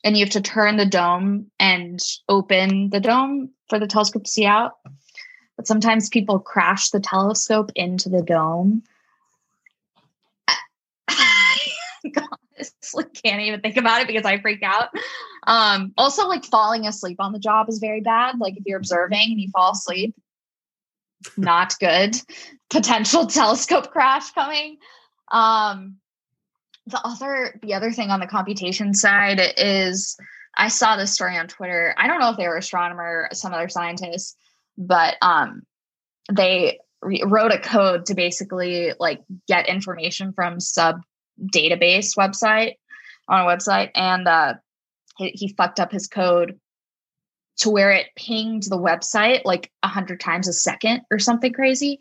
and 0.04 0.16
you 0.16 0.24
have 0.24 0.32
to 0.32 0.40
turn 0.40 0.76
the 0.76 0.86
dome 0.86 1.50
and 1.58 2.00
open 2.28 2.90
the 2.90 3.00
dome 3.00 3.50
for 3.68 3.78
the 3.78 3.86
telescope 3.86 4.24
to 4.24 4.30
see 4.30 4.46
out. 4.46 4.72
But 5.56 5.66
sometimes 5.66 6.08
people 6.08 6.38
crash 6.38 6.90
the 6.90 7.00
telescope 7.00 7.72
into 7.74 8.08
the 8.08 8.22
dome. 8.22 8.82
Honestly 12.58 13.04
can't 13.22 13.40
even 13.42 13.60
think 13.60 13.76
about 13.76 14.00
it 14.00 14.06
because 14.06 14.24
I 14.24 14.40
freak 14.40 14.62
out. 14.62 14.88
Um, 15.46 15.92
also, 15.96 16.26
like 16.26 16.44
falling 16.44 16.86
asleep 16.86 17.16
on 17.20 17.32
the 17.32 17.38
job 17.38 17.68
is 17.68 17.78
very 17.78 18.00
bad. 18.00 18.38
Like 18.38 18.56
if 18.56 18.64
you're 18.66 18.78
observing 18.78 19.30
and 19.30 19.40
you 19.40 19.50
fall 19.50 19.72
asleep, 19.72 20.14
not 21.36 21.74
good. 21.80 22.16
Potential 22.70 23.26
telescope 23.28 23.90
crash 23.90 24.30
coming. 24.32 24.78
Um, 25.30 25.96
the 26.86 27.00
other 27.04 27.58
the 27.62 27.74
other 27.74 27.92
thing 27.92 28.10
on 28.10 28.20
the 28.20 28.26
computation 28.26 28.94
side 28.94 29.40
is 29.56 30.16
I 30.56 30.68
saw 30.68 30.96
this 30.96 31.12
story 31.12 31.36
on 31.36 31.46
Twitter. 31.46 31.94
I 31.96 32.06
don't 32.06 32.18
know 32.18 32.30
if 32.30 32.36
they 32.36 32.48
were 32.48 32.56
astronomer 32.56 33.28
or 33.30 33.34
some 33.34 33.52
other 33.52 33.68
scientists, 33.68 34.34
but 34.76 35.16
um, 35.22 35.62
they 36.32 36.78
re- 37.02 37.22
wrote 37.26 37.52
a 37.52 37.58
code 37.58 38.06
to 38.06 38.14
basically 38.14 38.92
like 38.98 39.22
get 39.46 39.68
information 39.68 40.32
from 40.32 40.60
sub 40.60 41.00
database 41.54 42.16
website 42.16 42.74
on 43.28 43.40
a 43.40 43.44
website 43.44 43.90
and 43.94 44.26
uh, 44.26 44.54
he, 45.18 45.28
he 45.30 45.54
fucked 45.56 45.78
up 45.78 45.92
his 45.92 46.08
code 46.08 46.58
to 47.58 47.70
where 47.70 47.90
it 47.90 48.06
pinged 48.16 48.64
the 48.64 48.78
website 48.78 49.42
like 49.44 49.70
a 49.82 49.88
hundred 49.88 50.20
times 50.20 50.48
a 50.48 50.52
second 50.52 51.02
or 51.10 51.18
something 51.18 51.52
crazy 51.52 52.00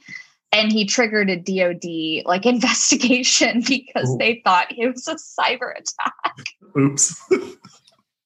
and 0.51 0.71
he 0.71 0.85
triggered 0.85 1.29
a 1.29 1.35
DoD 1.35 2.25
like 2.25 2.45
investigation 2.53 3.63
because 3.67 4.09
Ooh. 4.09 4.17
they 4.17 4.41
thought 4.43 4.67
it 4.69 4.87
was 4.87 5.07
a 5.07 5.15
cyber 5.15 5.71
attack. 5.71 6.45
Oops. 6.77 7.21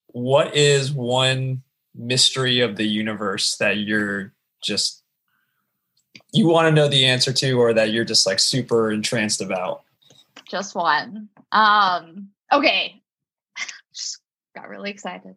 what 0.07 0.55
is 0.55 0.91
one 0.91 1.63
mystery 1.93 2.61
of 2.61 2.77
the 2.77 2.85
universe 2.85 3.57
that 3.57 3.77
you're 3.77 4.33
just 4.63 5.03
you 6.33 6.47
want 6.47 6.65
to 6.65 6.71
know 6.71 6.87
the 6.87 7.05
answer 7.05 7.33
to 7.33 7.59
or 7.59 7.73
that 7.73 7.91
you're 7.91 8.05
just 8.05 8.25
like 8.25 8.39
super 8.39 8.91
entranced 8.91 9.41
about? 9.41 9.83
just 10.51 10.75
one. 10.75 11.29
Um, 11.51 12.29
okay. 12.51 13.01
just 13.93 14.19
got 14.55 14.69
really 14.69 14.91
excited. 14.91 15.35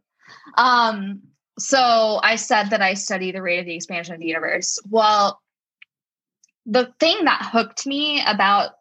Um, 0.56 1.22
so 1.58 2.20
I 2.22 2.36
said 2.36 2.70
that 2.70 2.82
I 2.82 2.94
study 2.94 3.30
the 3.30 3.40
rate 3.40 3.60
of 3.60 3.66
the 3.66 3.74
expansion 3.74 4.14
of 4.14 4.20
the 4.20 4.26
universe. 4.26 4.78
Well, 4.90 5.40
the 6.66 6.92
thing 6.98 7.24
that 7.24 7.50
hooked 7.52 7.86
me 7.86 8.22
about 8.26 8.72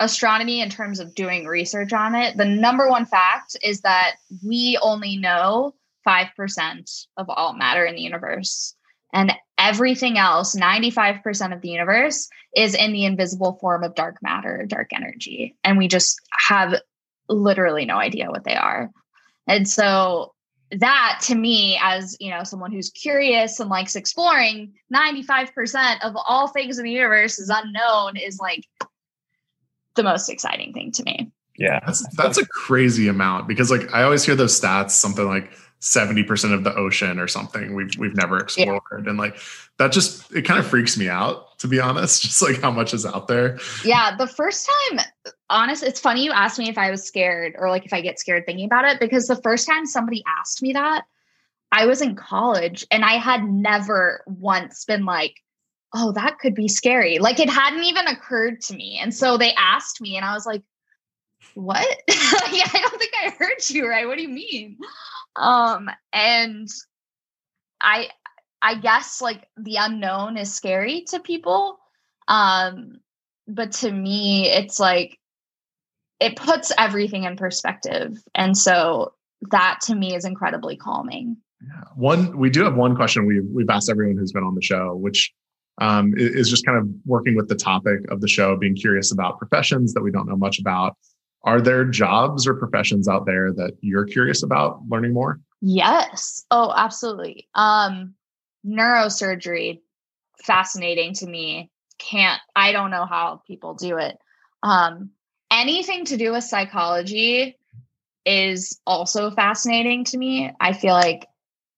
astronomy 0.00 0.60
in 0.60 0.70
terms 0.70 0.98
of 0.98 1.14
doing 1.14 1.46
research 1.46 1.92
on 1.92 2.14
it, 2.14 2.36
the 2.36 2.44
number 2.44 2.88
one 2.88 3.06
fact 3.06 3.56
is 3.62 3.82
that 3.82 4.16
we 4.44 4.78
only 4.82 5.16
know 5.16 5.74
5% 6.06 7.06
of 7.16 7.28
all 7.28 7.52
matter 7.52 7.84
in 7.84 7.94
the 7.94 8.02
universe. 8.02 8.74
And 9.12 9.32
everything 9.58 10.18
else, 10.18 10.54
95% 10.54 11.52
of 11.52 11.60
the 11.60 11.68
universe, 11.68 12.28
is 12.56 12.74
in 12.74 12.92
the 12.92 13.04
invisible 13.04 13.58
form 13.60 13.84
of 13.84 13.94
dark 13.94 14.16
matter, 14.22 14.64
dark 14.66 14.90
energy. 14.94 15.56
And 15.64 15.78
we 15.78 15.88
just 15.88 16.20
have 16.32 16.80
literally 17.28 17.84
no 17.84 17.96
idea 17.96 18.30
what 18.30 18.44
they 18.44 18.54
are. 18.54 18.90
And 19.46 19.68
so 19.68 20.32
that 20.78 21.20
to 21.24 21.34
me 21.34 21.78
as 21.82 22.16
you 22.20 22.30
know 22.30 22.44
someone 22.44 22.70
who's 22.70 22.90
curious 22.90 23.58
and 23.58 23.68
likes 23.68 23.96
exploring 23.96 24.72
95% 24.94 25.98
of 26.02 26.16
all 26.28 26.48
things 26.48 26.78
in 26.78 26.84
the 26.84 26.90
universe 26.92 27.38
is 27.38 27.48
unknown 27.48 28.16
is 28.16 28.38
like 28.38 28.66
the 29.96 30.02
most 30.02 30.28
exciting 30.28 30.72
thing 30.72 30.92
to 30.92 31.02
me. 31.02 31.30
Yeah. 31.56 31.80
That's 31.84 32.06
that's 32.16 32.38
a 32.38 32.46
crazy 32.46 33.08
amount 33.08 33.46
because 33.46 33.70
like 33.70 33.92
i 33.92 34.02
always 34.02 34.24
hear 34.24 34.34
those 34.34 34.58
stats 34.58 34.92
something 34.92 35.26
like 35.26 35.52
70% 35.80 36.52
of 36.52 36.62
the 36.62 36.74
ocean 36.74 37.18
or 37.18 37.26
something 37.26 37.74
we've 37.74 37.96
we've 37.98 38.14
never 38.14 38.38
explored. 38.38 38.82
Yeah. 38.92 39.10
and 39.10 39.18
like 39.18 39.38
that 39.78 39.92
just 39.92 40.30
it 40.34 40.44
kind 40.44 40.60
of 40.60 40.66
freaks 40.66 40.96
me 40.96 41.08
out 41.08 41.58
to 41.58 41.68
be 41.68 41.80
honest 41.80 42.22
just 42.22 42.40
like 42.42 42.60
how 42.60 42.70
much 42.70 42.94
is 42.94 43.04
out 43.04 43.28
there. 43.28 43.58
Yeah 43.84 44.16
the 44.16 44.26
first 44.26 44.70
time 44.88 45.00
honest 45.50 45.82
it's 45.82 46.00
funny 46.00 46.24
you 46.24 46.32
asked 46.32 46.58
me 46.58 46.68
if 46.68 46.78
i 46.78 46.90
was 46.90 47.04
scared 47.04 47.54
or 47.58 47.68
like 47.68 47.84
if 47.84 47.92
i 47.92 48.00
get 48.00 48.18
scared 48.18 48.46
thinking 48.46 48.64
about 48.64 48.84
it 48.84 49.00
because 49.00 49.26
the 49.26 49.40
first 49.42 49.66
time 49.66 49.84
somebody 49.84 50.22
asked 50.38 50.62
me 50.62 50.72
that 50.72 51.02
i 51.72 51.86
was 51.86 52.00
in 52.00 52.14
college 52.14 52.86
and 52.90 53.04
i 53.04 53.14
had 53.14 53.44
never 53.44 54.22
once 54.26 54.84
been 54.84 55.04
like 55.04 55.34
oh 55.94 56.12
that 56.12 56.38
could 56.38 56.54
be 56.54 56.68
scary. 56.68 57.18
Like 57.18 57.40
it 57.40 57.50
hadn't 57.50 57.84
even 57.84 58.06
occurred 58.06 58.60
to 58.62 58.74
me. 58.74 58.98
And 59.02 59.14
so 59.14 59.36
they 59.36 59.52
asked 59.54 60.00
me 60.00 60.16
and 60.16 60.24
i 60.24 60.34
was 60.34 60.46
like 60.46 60.62
what? 61.54 61.86
Yeah 62.08 62.68
i 62.72 62.80
don't 62.80 62.98
think 62.98 63.12
i 63.24 63.30
heard 63.30 63.68
you 63.68 63.88
right? 63.88 64.06
What 64.06 64.16
do 64.16 64.22
you 64.22 64.28
mean? 64.28 64.78
Um 65.36 65.90
and 66.12 66.68
i 67.80 68.08
i 68.62 68.74
guess 68.74 69.20
like 69.20 69.48
the 69.56 69.76
unknown 69.76 70.36
is 70.36 70.54
scary 70.54 71.02
to 71.08 71.20
people. 71.20 71.78
Um 72.28 73.00
but 73.48 73.72
to 73.72 73.90
me 73.90 74.48
it's 74.48 74.78
like 74.78 75.18
it 76.20 76.36
puts 76.36 76.72
everything 76.78 77.24
in 77.24 77.36
perspective 77.36 78.22
and 78.34 78.56
so 78.56 79.12
that 79.50 79.78
to 79.80 79.94
me 79.94 80.14
is 80.14 80.24
incredibly 80.24 80.76
calming 80.76 81.36
yeah. 81.62 81.84
one 81.94 82.36
we 82.38 82.50
do 82.50 82.64
have 82.64 82.74
one 82.74 82.94
question 82.94 83.26
we've, 83.26 83.46
we've 83.52 83.70
asked 83.70 83.90
everyone 83.90 84.16
who's 84.16 84.32
been 84.32 84.44
on 84.44 84.54
the 84.54 84.62
show 84.62 84.94
which 84.96 85.32
um, 85.80 86.12
is 86.16 86.50
just 86.50 86.66
kind 86.66 86.76
of 86.76 86.86
working 87.06 87.34
with 87.34 87.48
the 87.48 87.54
topic 87.54 88.00
of 88.10 88.20
the 88.20 88.28
show 88.28 88.54
being 88.56 88.74
curious 88.74 89.12
about 89.12 89.38
professions 89.38 89.94
that 89.94 90.02
we 90.02 90.10
don't 90.10 90.28
know 90.28 90.36
much 90.36 90.58
about 90.58 90.94
are 91.44 91.60
there 91.60 91.84
jobs 91.84 92.46
or 92.46 92.54
professions 92.54 93.08
out 93.08 93.26
there 93.26 93.52
that 93.52 93.76
you're 93.80 94.04
curious 94.04 94.42
about 94.42 94.82
learning 94.88 95.14
more? 95.14 95.40
Yes. 95.62 96.44
Oh, 96.50 96.72
absolutely. 96.74 97.48
Um, 97.54 98.14
neurosurgery, 98.66 99.80
fascinating 100.42 101.14
to 101.14 101.26
me. 101.26 101.70
Can't, 101.98 102.40
I 102.54 102.72
don't 102.72 102.90
know 102.90 103.06
how 103.06 103.42
people 103.46 103.74
do 103.74 103.96
it. 103.96 104.18
Um, 104.62 105.10
anything 105.60 106.06
to 106.06 106.16
do 106.16 106.32
with 106.32 106.44
psychology 106.44 107.58
is 108.24 108.80
also 108.86 109.30
fascinating 109.30 110.04
to 110.04 110.18
me. 110.18 110.50
I 110.60 110.72
feel 110.72 110.94
like 110.94 111.26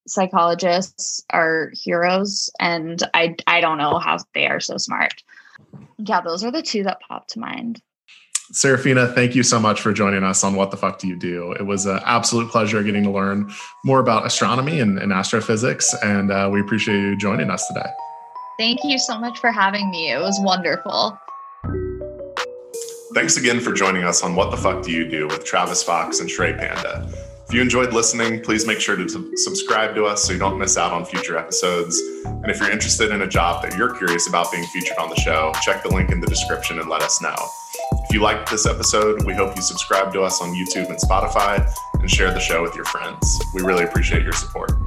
psychologists 0.06 1.22
are 1.30 1.70
heroes 1.74 2.50
and 2.60 3.02
I 3.14 3.36
I 3.46 3.60
don't 3.60 3.78
know 3.78 3.98
how 3.98 4.18
they 4.34 4.46
are 4.46 4.60
so 4.60 4.76
smart. 4.76 5.22
Yeah, 5.98 6.20
those 6.20 6.44
are 6.44 6.50
the 6.50 6.62
two 6.62 6.84
that 6.84 7.00
pop 7.06 7.28
to 7.28 7.40
mind. 7.40 7.82
Sarafina, 8.52 9.14
thank 9.14 9.34
you 9.34 9.42
so 9.42 9.58
much 9.58 9.80
for 9.80 9.92
joining 9.92 10.24
us 10.24 10.44
on 10.44 10.54
What 10.54 10.70
the 10.70 10.76
Fuck 10.76 10.98
Do 10.98 11.08
You 11.08 11.18
Do? 11.18 11.52
It 11.52 11.64
was 11.64 11.86
an 11.86 12.00
absolute 12.04 12.50
pleasure 12.50 12.82
getting 12.82 13.04
to 13.04 13.10
learn 13.10 13.50
more 13.84 13.98
about 13.98 14.26
astronomy 14.26 14.78
and, 14.80 14.98
and 14.98 15.10
astrophysics, 15.10 15.94
and 16.02 16.30
uh, 16.30 16.50
we 16.52 16.60
appreciate 16.60 16.98
you 16.98 17.16
joining 17.16 17.48
us 17.48 17.66
today. 17.66 17.88
Thank 18.58 18.80
you 18.84 18.98
so 18.98 19.18
much 19.18 19.38
for 19.38 19.50
having 19.50 19.90
me. 19.90 20.10
It 20.12 20.20
was 20.20 20.38
wonderful. 20.42 21.18
Thanks 23.14 23.36
again 23.36 23.60
for 23.60 23.72
joining 23.72 24.04
us 24.04 24.22
on 24.22 24.34
What 24.34 24.50
the 24.50 24.56
Fuck 24.56 24.84
Do 24.84 24.90
You 24.90 25.06
Do 25.06 25.26
with 25.26 25.44
Travis 25.44 25.82
Fox 25.82 26.20
and 26.20 26.30
Shrey 26.30 26.56
Panda. 26.56 27.06
If 27.46 27.52
you 27.52 27.60
enjoyed 27.60 27.92
listening, 27.92 28.40
please 28.40 28.66
make 28.66 28.80
sure 28.80 28.96
to 28.96 29.36
subscribe 29.36 29.94
to 29.96 30.06
us 30.06 30.24
so 30.24 30.32
you 30.32 30.38
don't 30.38 30.58
miss 30.58 30.78
out 30.78 30.92
on 30.92 31.04
future 31.04 31.36
episodes. 31.36 32.00
And 32.24 32.50
if 32.50 32.58
you're 32.58 32.70
interested 32.70 33.10
in 33.10 33.20
a 33.20 33.26
job 33.26 33.62
that 33.64 33.76
you're 33.76 33.94
curious 33.94 34.28
about 34.28 34.50
being 34.50 34.64
featured 34.64 34.96
on 34.96 35.10
the 35.10 35.16
show, 35.16 35.52
check 35.60 35.82
the 35.82 35.90
link 35.90 36.10
in 36.10 36.20
the 36.20 36.26
description 36.26 36.78
and 36.78 36.88
let 36.88 37.02
us 37.02 37.20
know. 37.20 37.36
If 37.92 38.14
you 38.14 38.22
liked 38.22 38.50
this 38.50 38.64
episode, 38.64 39.24
we 39.24 39.34
hope 39.34 39.56
you 39.56 39.62
subscribe 39.62 40.14
to 40.14 40.22
us 40.22 40.40
on 40.40 40.54
YouTube 40.54 40.88
and 40.88 40.98
Spotify 40.98 41.70
and 42.00 42.10
share 42.10 42.32
the 42.32 42.40
show 42.40 42.62
with 42.62 42.74
your 42.74 42.86
friends. 42.86 43.38
We 43.52 43.60
really 43.60 43.84
appreciate 43.84 44.22
your 44.22 44.32
support. 44.32 44.81